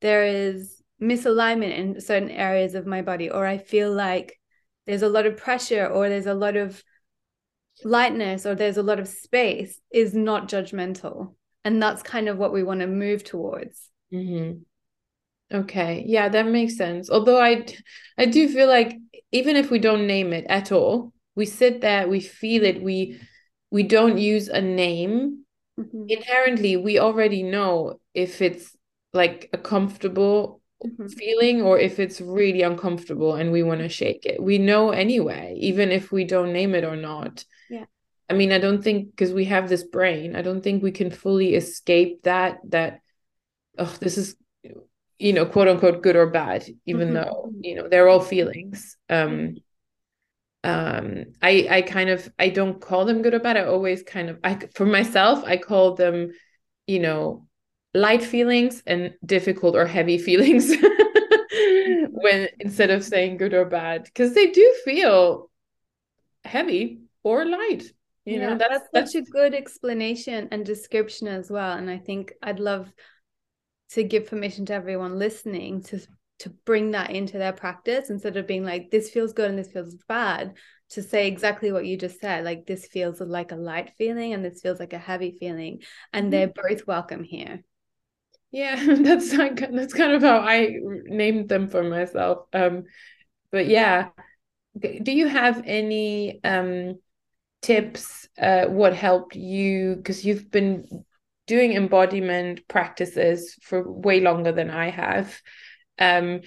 there 0.00 0.24
is 0.24 0.82
misalignment 1.02 1.76
in 1.76 2.00
certain 2.00 2.30
areas 2.30 2.74
of 2.74 2.86
my 2.86 3.02
body 3.02 3.28
or 3.28 3.44
i 3.44 3.58
feel 3.58 3.92
like 3.92 4.40
there's 4.86 5.02
a 5.02 5.14
lot 5.16 5.26
of 5.26 5.36
pressure 5.36 5.86
or 5.86 6.08
there's 6.08 6.32
a 6.34 6.40
lot 6.46 6.56
of 6.56 6.82
lightness 7.84 8.46
or 8.46 8.54
there's 8.54 8.78
a 8.78 8.88
lot 8.90 8.98
of 8.98 9.06
space 9.06 9.80
is 9.92 10.14
not 10.14 10.48
judgmental 10.48 11.34
and 11.62 11.82
that's 11.82 12.02
kind 12.02 12.26
of 12.26 12.38
what 12.38 12.54
we 12.54 12.62
want 12.62 12.80
to 12.80 12.86
move 12.86 13.22
towards 13.22 13.90
mm-hmm. 14.10 14.60
Okay 15.52 16.04
yeah 16.06 16.28
that 16.28 16.46
makes 16.46 16.76
sense. 16.76 17.10
Although 17.10 17.40
i 17.40 17.66
i 18.18 18.26
do 18.26 18.48
feel 18.48 18.68
like 18.68 18.96
even 19.32 19.56
if 19.56 19.70
we 19.70 19.78
don't 19.78 20.06
name 20.06 20.32
it 20.32 20.46
at 20.48 20.72
all 20.72 21.12
we 21.34 21.46
sit 21.46 21.80
there 21.80 22.08
we 22.08 22.20
feel 22.20 22.64
it 22.64 22.82
we 22.82 23.20
we 23.70 23.82
don't 23.82 24.18
use 24.18 24.48
a 24.48 24.60
name. 24.60 25.42
Mm-hmm. 25.78 26.04
inherently 26.08 26.78
we 26.78 26.98
already 26.98 27.42
know 27.42 28.00
if 28.14 28.40
it's 28.40 28.74
like 29.12 29.50
a 29.52 29.58
comfortable 29.58 30.62
mm-hmm. 30.82 31.06
feeling 31.08 31.60
or 31.60 31.78
if 31.78 31.98
it's 31.98 32.18
really 32.18 32.62
uncomfortable 32.62 33.34
and 33.34 33.52
we 33.52 33.62
want 33.62 33.80
to 33.80 33.88
shake 33.90 34.24
it. 34.24 34.42
We 34.42 34.56
know 34.56 34.90
anyway 34.90 35.54
even 35.58 35.90
if 35.92 36.10
we 36.10 36.24
don't 36.24 36.54
name 36.54 36.74
it 36.74 36.84
or 36.84 36.96
not. 36.96 37.44
Yeah. 37.68 37.84
I 38.28 38.34
mean, 38.34 38.52
I 38.52 38.58
don't 38.58 38.82
think 38.82 39.10
because 39.10 39.32
we 39.32 39.44
have 39.44 39.68
this 39.68 39.84
brain, 39.84 40.34
I 40.34 40.42
don't 40.42 40.62
think 40.62 40.82
we 40.82 40.90
can 40.90 41.10
fully 41.10 41.54
escape 41.54 42.22
that, 42.24 42.58
that, 42.70 43.00
oh, 43.78 43.94
this 44.00 44.18
is, 44.18 44.36
you 45.18 45.32
know, 45.32 45.46
quote 45.46 45.68
unquote 45.68 46.02
good 46.02 46.16
or 46.16 46.26
bad, 46.26 46.66
even 46.84 47.08
mm-hmm. 47.08 47.14
though, 47.14 47.50
you 47.60 47.74
know, 47.74 47.88
they're 47.88 48.08
all 48.08 48.20
feelings. 48.20 48.96
Um, 49.08 49.56
um, 50.64 51.26
I, 51.40 51.66
I 51.70 51.82
kind 51.82 52.10
of, 52.10 52.28
I 52.38 52.48
don't 52.48 52.80
call 52.80 53.04
them 53.04 53.22
good 53.22 53.34
or 53.34 53.38
bad. 53.38 53.56
I 53.56 53.64
always 53.64 54.02
kind 54.02 54.28
of, 54.28 54.38
I, 54.42 54.58
for 54.74 54.84
myself, 54.84 55.44
I 55.44 55.56
call 55.56 55.94
them, 55.94 56.32
you 56.86 56.98
know, 56.98 57.46
light 57.94 58.22
feelings 58.22 58.82
and 58.86 59.14
difficult 59.24 59.76
or 59.76 59.86
heavy 59.86 60.18
feelings 60.26 60.74
when 62.10 62.48
instead 62.60 62.90
of 62.90 63.04
saying 63.04 63.36
good 63.36 63.54
or 63.54 63.64
bad, 63.64 64.04
because 64.04 64.34
they 64.34 64.50
do 64.50 64.74
feel 64.84 65.50
heavy 66.44 67.00
or 67.22 67.44
light 67.44 67.84
you 68.26 68.38
yeah, 68.38 68.50
know 68.50 68.58
that's, 68.58 68.84
that's 68.92 69.12
such 69.12 69.22
a 69.22 69.30
good 69.30 69.54
explanation 69.54 70.48
and 70.50 70.66
description 70.66 71.28
as 71.28 71.50
well 71.50 71.72
and 71.78 71.88
i 71.88 71.96
think 71.96 72.32
i'd 72.42 72.60
love 72.60 72.92
to 73.90 74.02
give 74.02 74.26
permission 74.26 74.66
to 74.66 74.74
everyone 74.74 75.18
listening 75.18 75.82
to 75.82 76.00
to 76.38 76.50
bring 76.50 76.90
that 76.90 77.10
into 77.10 77.38
their 77.38 77.52
practice 77.52 78.10
instead 78.10 78.36
of 78.36 78.46
being 78.46 78.64
like 78.64 78.90
this 78.90 79.10
feels 79.10 79.32
good 79.32 79.48
and 79.48 79.58
this 79.58 79.72
feels 79.72 79.94
bad 80.06 80.54
to 80.90 81.02
say 81.02 81.26
exactly 81.26 81.72
what 81.72 81.86
you 81.86 81.96
just 81.96 82.20
said 82.20 82.44
like 82.44 82.66
this 82.66 82.86
feels 82.86 83.20
like 83.20 83.52
a 83.52 83.56
light 83.56 83.92
feeling 83.96 84.32
and 84.32 84.44
this 84.44 84.60
feels 84.60 84.78
like 84.78 84.92
a 84.92 84.98
heavy 84.98 85.36
feeling. 85.38 85.82
And 86.12 86.24
mm-hmm. 86.24 86.30
they're 86.30 86.48
both 86.48 86.86
welcome 86.86 87.24
here. 87.24 87.62
Yeah 88.52 88.76
that's 89.00 89.32
like 89.34 89.58
that's 89.72 89.92
kind 89.92 90.12
of 90.12 90.22
how 90.22 90.38
i 90.38 90.76
named 91.04 91.48
them 91.48 91.68
for 91.68 91.82
myself. 91.82 92.46
Um 92.52 92.84
but 93.50 93.66
yeah. 93.66 94.08
Do 94.78 95.12
you 95.12 95.26
have 95.26 95.62
any 95.64 96.40
um 96.44 96.98
tips 97.62 98.28
uh, 98.38 98.66
what 98.66 98.94
helped 98.94 99.34
you? 99.34 99.96
Because 99.96 100.24
you've 100.24 100.50
been 100.50 101.04
doing 101.46 101.72
embodiment 101.72 102.66
practices 102.68 103.56
for 103.62 103.88
way 103.88 104.20
longer 104.20 104.52
than 104.52 104.70
I 104.70 104.90
have. 104.90 105.40
Um, 105.98 106.40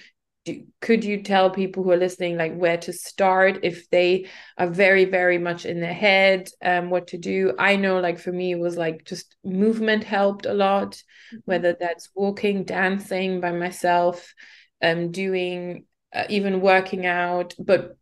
do, 0.44 0.64
could 0.80 1.04
you 1.04 1.22
tell 1.22 1.50
people 1.50 1.82
who 1.82 1.90
are 1.90 1.96
listening 1.96 2.36
like 2.36 2.54
where 2.54 2.78
to 2.78 2.92
start 2.92 3.60
if 3.62 3.90
they 3.90 4.26
are 4.56 4.68
very 4.68 5.04
very 5.04 5.36
much 5.36 5.66
in 5.66 5.80
their 5.80 5.92
head 5.92 6.48
um 6.64 6.88
what 6.88 7.08
to 7.08 7.18
do 7.18 7.52
i 7.58 7.76
know 7.76 8.00
like 8.00 8.18
for 8.18 8.32
me 8.32 8.52
it 8.52 8.58
was 8.58 8.76
like 8.76 9.04
just 9.04 9.36
movement 9.44 10.02
helped 10.02 10.46
a 10.46 10.54
lot 10.54 10.92
mm-hmm. 10.92 11.36
whether 11.44 11.76
that's 11.78 12.08
walking 12.14 12.64
dancing 12.64 13.40
by 13.40 13.52
myself 13.52 14.34
um 14.82 15.10
doing 15.10 15.84
uh, 16.14 16.24
even 16.30 16.62
working 16.62 17.04
out 17.04 17.54
but 17.58 17.98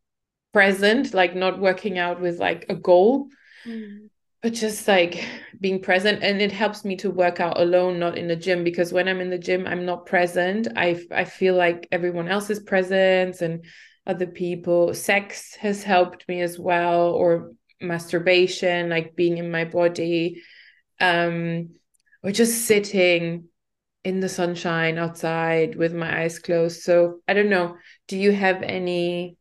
present 0.52 1.12
like 1.12 1.34
not 1.34 1.58
working 1.58 1.98
out 1.98 2.20
with 2.20 2.38
like 2.38 2.66
a 2.68 2.74
goal 2.74 3.28
mm. 3.66 4.08
But 4.42 4.52
just 4.52 4.86
like 4.86 5.24
being 5.60 5.80
present 5.80 6.22
and 6.22 6.40
it 6.40 6.52
helps 6.52 6.84
me 6.84 6.96
to 6.96 7.10
work 7.10 7.40
out 7.40 7.60
alone 7.60 7.98
not 7.98 8.16
in 8.16 8.28
the 8.28 8.36
gym 8.36 8.62
because 8.62 8.92
when 8.92 9.08
i'm 9.08 9.20
in 9.20 9.30
the 9.30 9.38
gym 9.38 9.66
i'm 9.66 9.84
not 9.84 10.06
present. 10.06 10.68
I 10.76 11.00
i 11.10 11.24
feel 11.24 11.54
like 11.54 11.88
everyone 11.90 12.28
else 12.28 12.50
is 12.50 12.60
present 12.60 13.40
and 13.40 13.64
other 14.06 14.26
people. 14.26 14.94
Sex 14.94 15.54
has 15.56 15.82
helped 15.82 16.26
me 16.28 16.40
as 16.40 16.58
well 16.58 17.10
or 17.10 17.52
masturbation 17.80 18.88
like 18.88 19.14
being 19.14 19.38
in 19.38 19.50
my 19.50 19.64
body 19.64 20.42
um 20.98 21.68
or 22.24 22.32
just 22.32 22.66
sitting 22.66 23.44
in 24.02 24.18
the 24.18 24.28
sunshine 24.28 24.98
outside 24.98 25.76
with 25.76 25.94
my 25.94 26.22
eyes 26.22 26.38
closed. 26.38 26.82
So 26.82 27.20
i 27.26 27.34
don't 27.34 27.50
know. 27.50 27.76
Do 28.06 28.16
you 28.16 28.32
have 28.32 28.62
any 28.62 29.37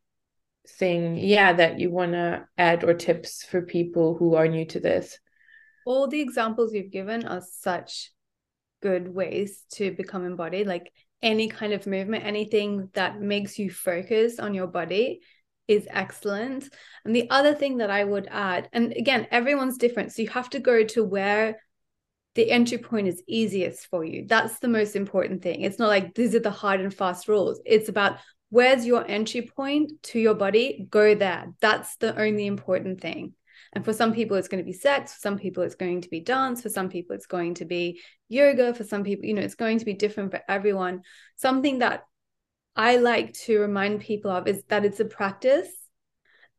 thing 0.69 1.17
yeah 1.17 1.53
that 1.53 1.79
you 1.79 1.91
want 1.91 2.13
to 2.13 2.45
add 2.57 2.83
or 2.83 2.93
tips 2.93 3.43
for 3.43 3.61
people 3.61 4.15
who 4.15 4.35
are 4.35 4.47
new 4.47 4.65
to 4.65 4.79
this? 4.79 5.19
All 5.85 6.07
the 6.07 6.21
examples 6.21 6.73
you've 6.73 6.91
given 6.91 7.25
are 7.25 7.41
such 7.41 8.11
good 8.81 9.07
ways 9.07 9.63
to 9.71 9.91
become 9.91 10.25
embodied 10.25 10.67
like 10.67 10.91
any 11.23 11.47
kind 11.47 11.73
of 11.73 11.87
movement 11.87 12.23
anything 12.23 12.89
that 12.93 13.19
makes 13.19 13.57
you 13.57 13.71
focus 13.71 14.37
on 14.37 14.53
your 14.53 14.67
body 14.67 15.21
is 15.67 15.87
excellent. 15.89 16.69
And 17.03 17.15
the 17.15 17.29
other 17.29 17.55
thing 17.55 17.77
that 17.77 17.89
i 17.89 18.03
would 18.03 18.27
add 18.29 18.69
and 18.71 18.93
again 18.93 19.27
everyone's 19.31 19.77
different 19.77 20.13
so 20.13 20.21
you 20.21 20.29
have 20.29 20.49
to 20.51 20.59
go 20.59 20.83
to 20.83 21.03
where 21.03 21.57
the 22.37 22.51
entry 22.51 22.77
point 22.77 23.07
is 23.07 23.23
easiest 23.27 23.87
for 23.87 24.05
you. 24.05 24.25
That's 24.27 24.59
the 24.59 24.67
most 24.67 24.95
important 24.95 25.41
thing. 25.41 25.61
It's 25.61 25.79
not 25.79 25.87
like 25.87 26.13
these 26.13 26.35
are 26.35 26.39
the 26.39 26.51
hard 26.51 26.79
and 26.81 26.93
fast 26.93 27.27
rules. 27.27 27.59
It's 27.65 27.89
about 27.89 28.19
where's 28.49 28.85
your 28.85 29.05
entry 29.07 29.41
point 29.41 29.91
to 30.03 30.19
your 30.19 30.33
body? 30.33 30.87
Go 30.89 31.15
there. 31.15 31.53
That's 31.59 31.95
the 31.97 32.19
only 32.19 32.45
important 32.45 33.01
thing. 33.01 33.33
And 33.73 33.83
for 33.83 33.93
some 33.93 34.13
people 34.13 34.37
it's 34.37 34.47
going 34.47 34.63
to 34.63 34.65
be 34.65 34.73
sex 34.73 35.13
for 35.13 35.19
some 35.19 35.37
people 35.37 35.63
it's 35.63 35.75
going 35.75 36.01
to 36.01 36.09
be 36.09 36.21
dance 36.21 36.61
for 36.61 36.69
some 36.69 36.89
people 36.89 37.15
it's 37.15 37.25
going 37.25 37.55
to 37.55 37.65
be 37.65 38.01
yoga 38.29 38.73
for 38.73 38.83
some 38.83 39.03
people 39.03 39.25
you 39.25 39.33
know 39.33 39.41
it's 39.41 39.55
going 39.55 39.79
to 39.79 39.85
be 39.85 39.93
different 39.93 40.31
for 40.31 40.41
everyone. 40.47 41.01
Something 41.35 41.79
that 41.79 42.03
i 42.75 42.97
like 42.97 43.33
to 43.33 43.59
remind 43.59 44.01
people 44.01 44.31
of 44.31 44.47
is 44.47 44.63
that 44.69 44.85
it's 44.85 44.99
a 44.99 45.05
practice. 45.05 45.69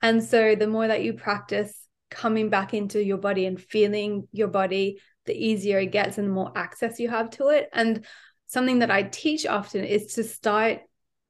And 0.02 0.22
so 0.22 0.54
the 0.54 0.68
more 0.68 0.86
that 0.86 1.02
you 1.02 1.14
practice 1.14 1.74
coming 2.10 2.50
back 2.50 2.72
into 2.72 3.02
your 3.02 3.18
body 3.18 3.46
and 3.46 3.60
feeling 3.60 4.28
your 4.32 4.48
body 4.48 5.00
the 5.26 5.34
easier 5.34 5.78
it 5.78 5.92
gets 5.92 6.18
and 6.18 6.28
the 6.28 6.32
more 6.32 6.52
access 6.54 7.00
you 7.00 7.08
have 7.08 7.30
to 7.30 7.48
it. 7.48 7.68
And 7.72 8.04
something 8.46 8.80
that 8.80 8.90
i 8.90 9.02
teach 9.02 9.46
often 9.46 9.84
is 9.84 10.14
to 10.14 10.24
start 10.24 10.80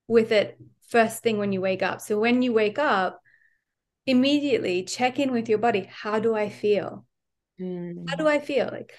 with 0.08 0.32
it 0.32 0.58
first 0.88 1.22
thing 1.22 1.38
when 1.38 1.52
you 1.52 1.60
wake 1.60 1.82
up. 1.82 2.00
So 2.00 2.18
when 2.18 2.42
you 2.42 2.52
wake 2.52 2.78
up, 2.78 3.20
immediately 4.06 4.84
check 4.84 5.18
in 5.18 5.30
with 5.30 5.48
your 5.48 5.58
body. 5.58 5.86
How 5.88 6.18
do 6.18 6.34
I 6.34 6.48
feel? 6.48 7.04
Mm. 7.60 8.08
How 8.08 8.16
do 8.16 8.26
I 8.26 8.40
feel? 8.40 8.68
Like 8.72 8.94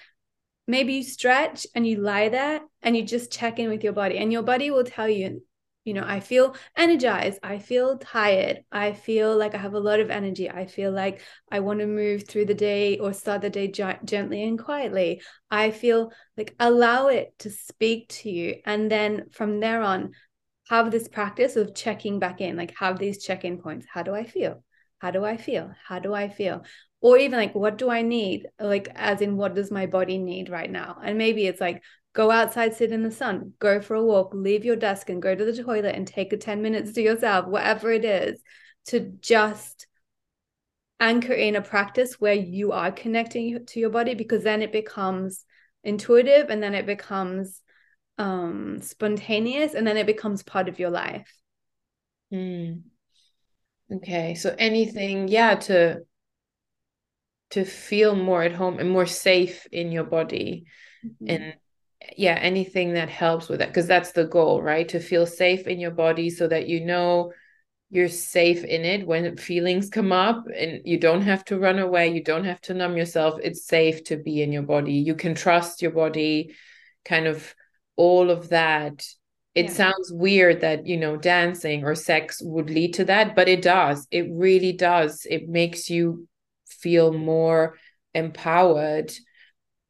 maybe 0.68 0.94
you 0.94 1.02
stretch 1.02 1.66
and 1.74 1.84
you 1.86 1.96
lie 1.96 2.28
there 2.28 2.60
and 2.80 2.96
you 2.96 3.02
just 3.02 3.32
check 3.32 3.58
in 3.58 3.68
with 3.68 3.82
your 3.82 3.92
body, 3.92 4.18
and 4.18 4.32
your 4.32 4.42
body 4.42 4.70
will 4.70 4.84
tell 4.84 5.08
you, 5.08 5.42
you 5.84 5.94
know, 5.94 6.04
I 6.06 6.20
feel 6.20 6.54
energized. 6.76 7.40
I 7.42 7.58
feel 7.58 7.98
tired. 7.98 8.62
I 8.70 8.92
feel 8.92 9.36
like 9.36 9.54
I 9.54 9.58
have 9.58 9.74
a 9.74 9.80
lot 9.80 9.98
of 9.98 10.10
energy. 10.10 10.48
I 10.48 10.66
feel 10.66 10.92
like 10.92 11.22
I 11.50 11.60
want 11.60 11.80
to 11.80 11.86
move 11.86 12.28
through 12.28 12.44
the 12.44 12.54
day 12.54 12.98
or 12.98 13.12
start 13.12 13.40
the 13.40 13.50
day 13.50 13.66
gently 13.68 14.44
and 14.44 14.58
quietly. 14.58 15.22
I 15.50 15.72
feel 15.72 16.12
like 16.36 16.54
allow 16.60 17.08
it 17.08 17.34
to 17.40 17.50
speak 17.50 18.10
to 18.20 18.30
you. 18.30 18.56
And 18.64 18.90
then 18.90 19.30
from 19.32 19.58
there 19.58 19.82
on, 19.82 20.12
have 20.70 20.92
this 20.92 21.08
practice 21.08 21.56
of 21.56 21.74
checking 21.74 22.20
back 22.20 22.40
in, 22.40 22.56
like 22.56 22.72
have 22.78 22.96
these 22.96 23.22
check 23.22 23.44
in 23.44 23.58
points. 23.58 23.86
How 23.92 24.04
do 24.04 24.14
I 24.14 24.22
feel? 24.22 24.62
How 25.00 25.10
do 25.10 25.24
I 25.24 25.36
feel? 25.36 25.74
How 25.84 25.98
do 25.98 26.14
I 26.14 26.28
feel? 26.28 26.64
Or 27.00 27.18
even 27.18 27.40
like, 27.40 27.56
what 27.56 27.76
do 27.76 27.90
I 27.90 28.02
need? 28.02 28.46
Like, 28.60 28.86
as 28.94 29.20
in, 29.20 29.36
what 29.36 29.56
does 29.56 29.72
my 29.72 29.86
body 29.86 30.16
need 30.16 30.48
right 30.48 30.70
now? 30.70 30.98
And 31.02 31.18
maybe 31.18 31.46
it's 31.46 31.60
like 31.60 31.82
go 32.12 32.30
outside, 32.30 32.74
sit 32.74 32.92
in 32.92 33.02
the 33.02 33.10
sun, 33.10 33.54
go 33.58 33.80
for 33.80 33.94
a 33.94 34.04
walk, 34.04 34.32
leave 34.32 34.64
your 34.64 34.76
desk 34.76 35.10
and 35.10 35.20
go 35.20 35.34
to 35.34 35.44
the 35.44 35.60
toilet 35.60 35.96
and 35.96 36.06
take 36.06 36.32
a 36.32 36.36
10 36.36 36.62
minutes 36.62 36.92
to 36.92 37.02
yourself, 37.02 37.46
whatever 37.46 37.90
it 37.90 38.04
is, 38.04 38.40
to 38.86 39.00
just 39.00 39.88
anchor 41.00 41.32
in 41.32 41.56
a 41.56 41.62
practice 41.62 42.20
where 42.20 42.34
you 42.34 42.70
are 42.70 42.92
connecting 42.92 43.66
to 43.66 43.80
your 43.80 43.90
body 43.90 44.14
because 44.14 44.44
then 44.44 44.62
it 44.62 44.70
becomes 44.70 45.44
intuitive 45.82 46.48
and 46.48 46.62
then 46.62 46.74
it 46.74 46.86
becomes 46.86 47.60
um 48.20 48.80
spontaneous 48.82 49.74
and 49.74 49.86
then 49.86 49.96
it 49.96 50.06
becomes 50.06 50.42
part 50.42 50.68
of 50.68 50.78
your 50.78 50.90
life. 50.90 51.32
Mm. 52.32 52.82
Okay, 53.92 54.34
so 54.34 54.54
anything, 54.56 55.26
yeah, 55.26 55.56
to 55.56 56.02
to 57.50 57.64
feel 57.64 58.14
more 58.14 58.42
at 58.42 58.52
home 58.52 58.78
and 58.78 58.88
more 58.88 59.06
safe 59.06 59.66
in 59.72 59.90
your 59.90 60.04
body 60.04 60.66
mm-hmm. 61.04 61.26
and 61.28 61.54
yeah 62.16 62.38
anything 62.40 62.94
that 62.94 63.08
helps 63.08 63.48
with 63.48 63.58
that 63.58 63.68
because 63.68 63.86
that's 63.86 64.12
the 64.12 64.24
goal 64.24 64.62
right 64.62 64.88
to 64.88 65.00
feel 65.00 65.26
safe 65.26 65.66
in 65.66 65.78
your 65.78 65.90
body 65.90 66.30
so 66.30 66.48
that 66.48 66.68
you 66.68 66.84
know 66.84 67.32
you're 67.90 68.08
safe 68.08 68.62
in 68.62 68.84
it 68.84 69.06
when 69.06 69.36
feelings 69.36 69.90
come 69.90 70.12
up 70.12 70.44
and 70.56 70.80
you 70.84 70.98
don't 70.98 71.22
have 71.22 71.44
to 71.44 71.58
run 71.58 71.78
away 71.78 72.08
you 72.08 72.22
don't 72.22 72.44
have 72.44 72.60
to 72.60 72.72
numb 72.72 72.96
yourself 72.96 73.38
it's 73.42 73.66
safe 73.66 74.04
to 74.04 74.16
be 74.16 74.42
in 74.42 74.52
your 74.52 74.62
body 74.62 74.94
you 74.94 75.14
can 75.14 75.34
trust 75.34 75.82
your 75.82 75.90
body 75.90 76.54
kind 77.04 77.26
of 77.26 77.54
all 78.00 78.30
of 78.30 78.48
that 78.48 79.04
it 79.54 79.66
yeah. 79.66 79.72
sounds 79.72 80.10
weird 80.10 80.62
that 80.62 80.86
you 80.86 80.96
know 80.96 81.16
dancing 81.16 81.84
or 81.84 81.94
sex 81.94 82.40
would 82.42 82.70
lead 82.70 82.94
to 82.94 83.04
that 83.04 83.36
but 83.36 83.48
it 83.48 83.62
does. 83.62 84.06
It 84.10 84.26
really 84.30 84.72
does. 84.72 85.26
It 85.28 85.48
makes 85.48 85.90
you 85.90 86.26
feel 86.66 87.12
more 87.12 87.76
empowered 88.14 89.12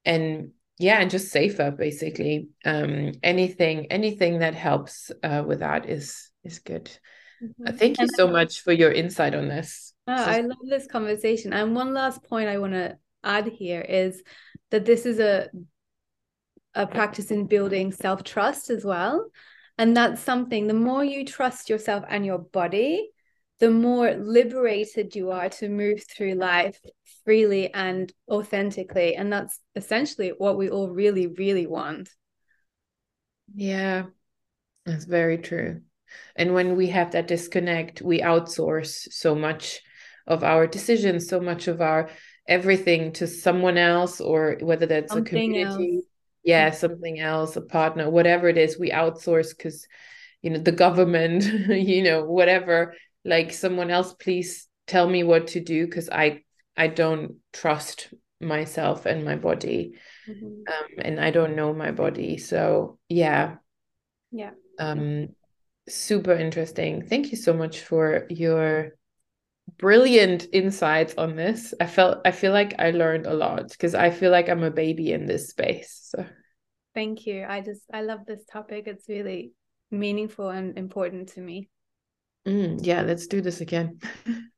and 0.05 0.51
yeah 0.79 0.99
and 1.01 1.11
just 1.11 1.31
safer 1.31 1.71
basically. 1.71 2.49
Um 2.65 3.13
anything 3.23 3.87
anything 3.93 4.41
that 4.41 4.55
helps 4.55 5.13
uh 5.23 5.45
with 5.47 5.61
that 5.61 5.89
is 5.89 6.31
is 6.43 6.59
good. 6.59 6.91
Mm-hmm. 7.43 7.69
uh, 7.69 7.73
thank 7.73 8.01
you 8.01 8.09
so 8.17 8.29
much 8.29 8.63
for 8.63 8.73
your 8.73 8.93
insight 8.93 9.35
on 9.35 9.49
this. 9.49 9.93
Oh, 10.09 10.15
i 10.15 10.41
love 10.41 10.59
this 10.69 10.87
conversation. 10.87 11.53
And 11.53 11.77
one 11.77 11.93
last 11.93 12.25
point 12.25 12.49
i 12.49 12.59
want 12.59 12.73
to 12.73 12.97
add 13.23 13.47
here 13.47 13.83
is 13.83 14.23
that 14.71 14.87
this 14.87 15.05
is 15.05 15.19
a 15.21 15.51
a 16.75 16.87
practice 16.87 17.31
in 17.31 17.47
building 17.47 17.93
self-trust 17.93 18.71
as 18.71 18.85
well 18.85 19.27
and 19.79 19.97
that's 19.97 20.21
something 20.21 20.67
the 20.67 20.75
more 20.75 21.05
you 21.05 21.25
trust 21.25 21.69
yourself 21.69 22.05
and 22.09 22.25
your 22.25 22.39
body 22.39 23.11
the 23.61 23.71
more 23.71 24.15
liberated 24.15 25.15
you 25.15 25.31
are 25.31 25.51
to 25.51 25.69
move 25.69 26.03
through 26.09 26.33
life 26.33 26.81
freely 27.25 27.73
and 27.73 28.13
authentically. 28.29 29.15
And 29.15 29.33
that's 29.33 29.61
essentially 29.77 30.33
what 30.37 30.57
we 30.57 30.71
all 30.71 30.89
really, 30.89 31.27
really 31.27 31.67
want. 31.67 32.09
Yeah, 33.55 34.05
that's 34.87 35.05
very 35.05 35.39
true. 35.39 35.83
And 36.35 36.55
when 36.55 36.75
we 36.77 36.89
have 36.89 37.13
that 37.13 37.29
disconnect, 37.29 38.03
we 38.03 38.21
outsource 38.21 39.13
so 39.13 39.35
much 39.35 39.81
of 40.27 40.43
our 40.43 40.67
decisions, 40.67 41.29
so 41.29 41.41
much 41.41 41.69
of 41.69 41.81
our 41.81 42.09
everything 42.49 43.13
to 43.13 43.27
someone 43.27 43.77
else, 43.77 44.21
or 44.21 44.57
whether 44.61 44.87
that's 44.87 45.13
something 45.13 45.57
a 45.57 45.65
community, 45.65 45.95
else. 45.97 46.05
Yeah, 46.43 46.71
something 46.71 47.21
else, 47.21 47.57
a 47.57 47.61
partner, 47.61 48.09
whatever 48.11 48.49
it 48.49 48.59
is, 48.59 48.79
we 48.79 48.91
outsource 48.91 49.57
because 49.57 49.87
you 50.43 50.51
know 50.51 50.59
the 50.59 50.73
government, 50.73 51.45
you 51.69 52.03
know, 52.03 52.25
whatever. 52.25 52.95
Like 53.25 53.53
someone 53.53 53.91
else 53.91 54.15
please 54.15 54.67
tell 54.91 55.09
me 55.09 55.23
what 55.23 55.47
to 55.47 55.61
do 55.61 55.87
because 55.87 56.11
i 56.11 56.43
i 56.77 56.89
don't 56.89 57.37
trust 57.53 58.13
myself 58.41 59.07
and 59.07 59.25
my 59.25 59.37
body 59.37 59.95
mm-hmm. 60.29 60.47
um, 60.47 60.89
and 60.99 61.21
i 61.21 61.31
don't 61.31 61.55
know 61.55 61.73
my 61.73 61.93
body. 61.93 62.39
So 62.39 62.99
yeah. 63.09 63.57
Yeah. 64.33 64.51
Um 64.79 65.29
super 65.89 66.33
interesting. 66.33 67.03
Thank 67.07 67.31
you 67.31 67.37
so 67.37 67.53
much 67.53 67.81
for 67.81 68.27
your 68.31 68.97
brilliant 69.79 70.47
insights 70.53 71.15
on 71.17 71.37
this. 71.37 71.75
I 71.81 71.87
felt 71.87 72.19
i 72.25 72.31
feel 72.31 72.53
like 72.53 72.75
i 72.79 72.91
learned 72.91 73.27
a 73.27 73.35
lot 73.35 73.71
because 73.71 73.95
i 73.95 74.11
feel 74.11 74.31
like 74.31 74.49
i'm 74.49 74.63
a 74.63 74.71
baby 74.71 75.13
in 75.13 75.27
this 75.27 75.49
space 75.49 76.11
so. 76.11 76.27
Thank 76.95 77.27
you. 77.27 77.47
I 77.49 77.61
just 77.61 77.83
i 77.93 78.03
love 78.03 78.27
this 78.27 78.45
topic. 78.53 78.85
It's 78.87 79.09
really 79.09 79.53
meaningful 79.91 80.51
and 80.51 80.77
important 80.77 81.29
to 81.31 81.41
me. 81.41 81.69
Mm, 82.47 82.81
yeah, 82.83 83.03
let's 83.03 83.27
do 83.27 83.41
this 83.41 83.61
again. 83.61 84.01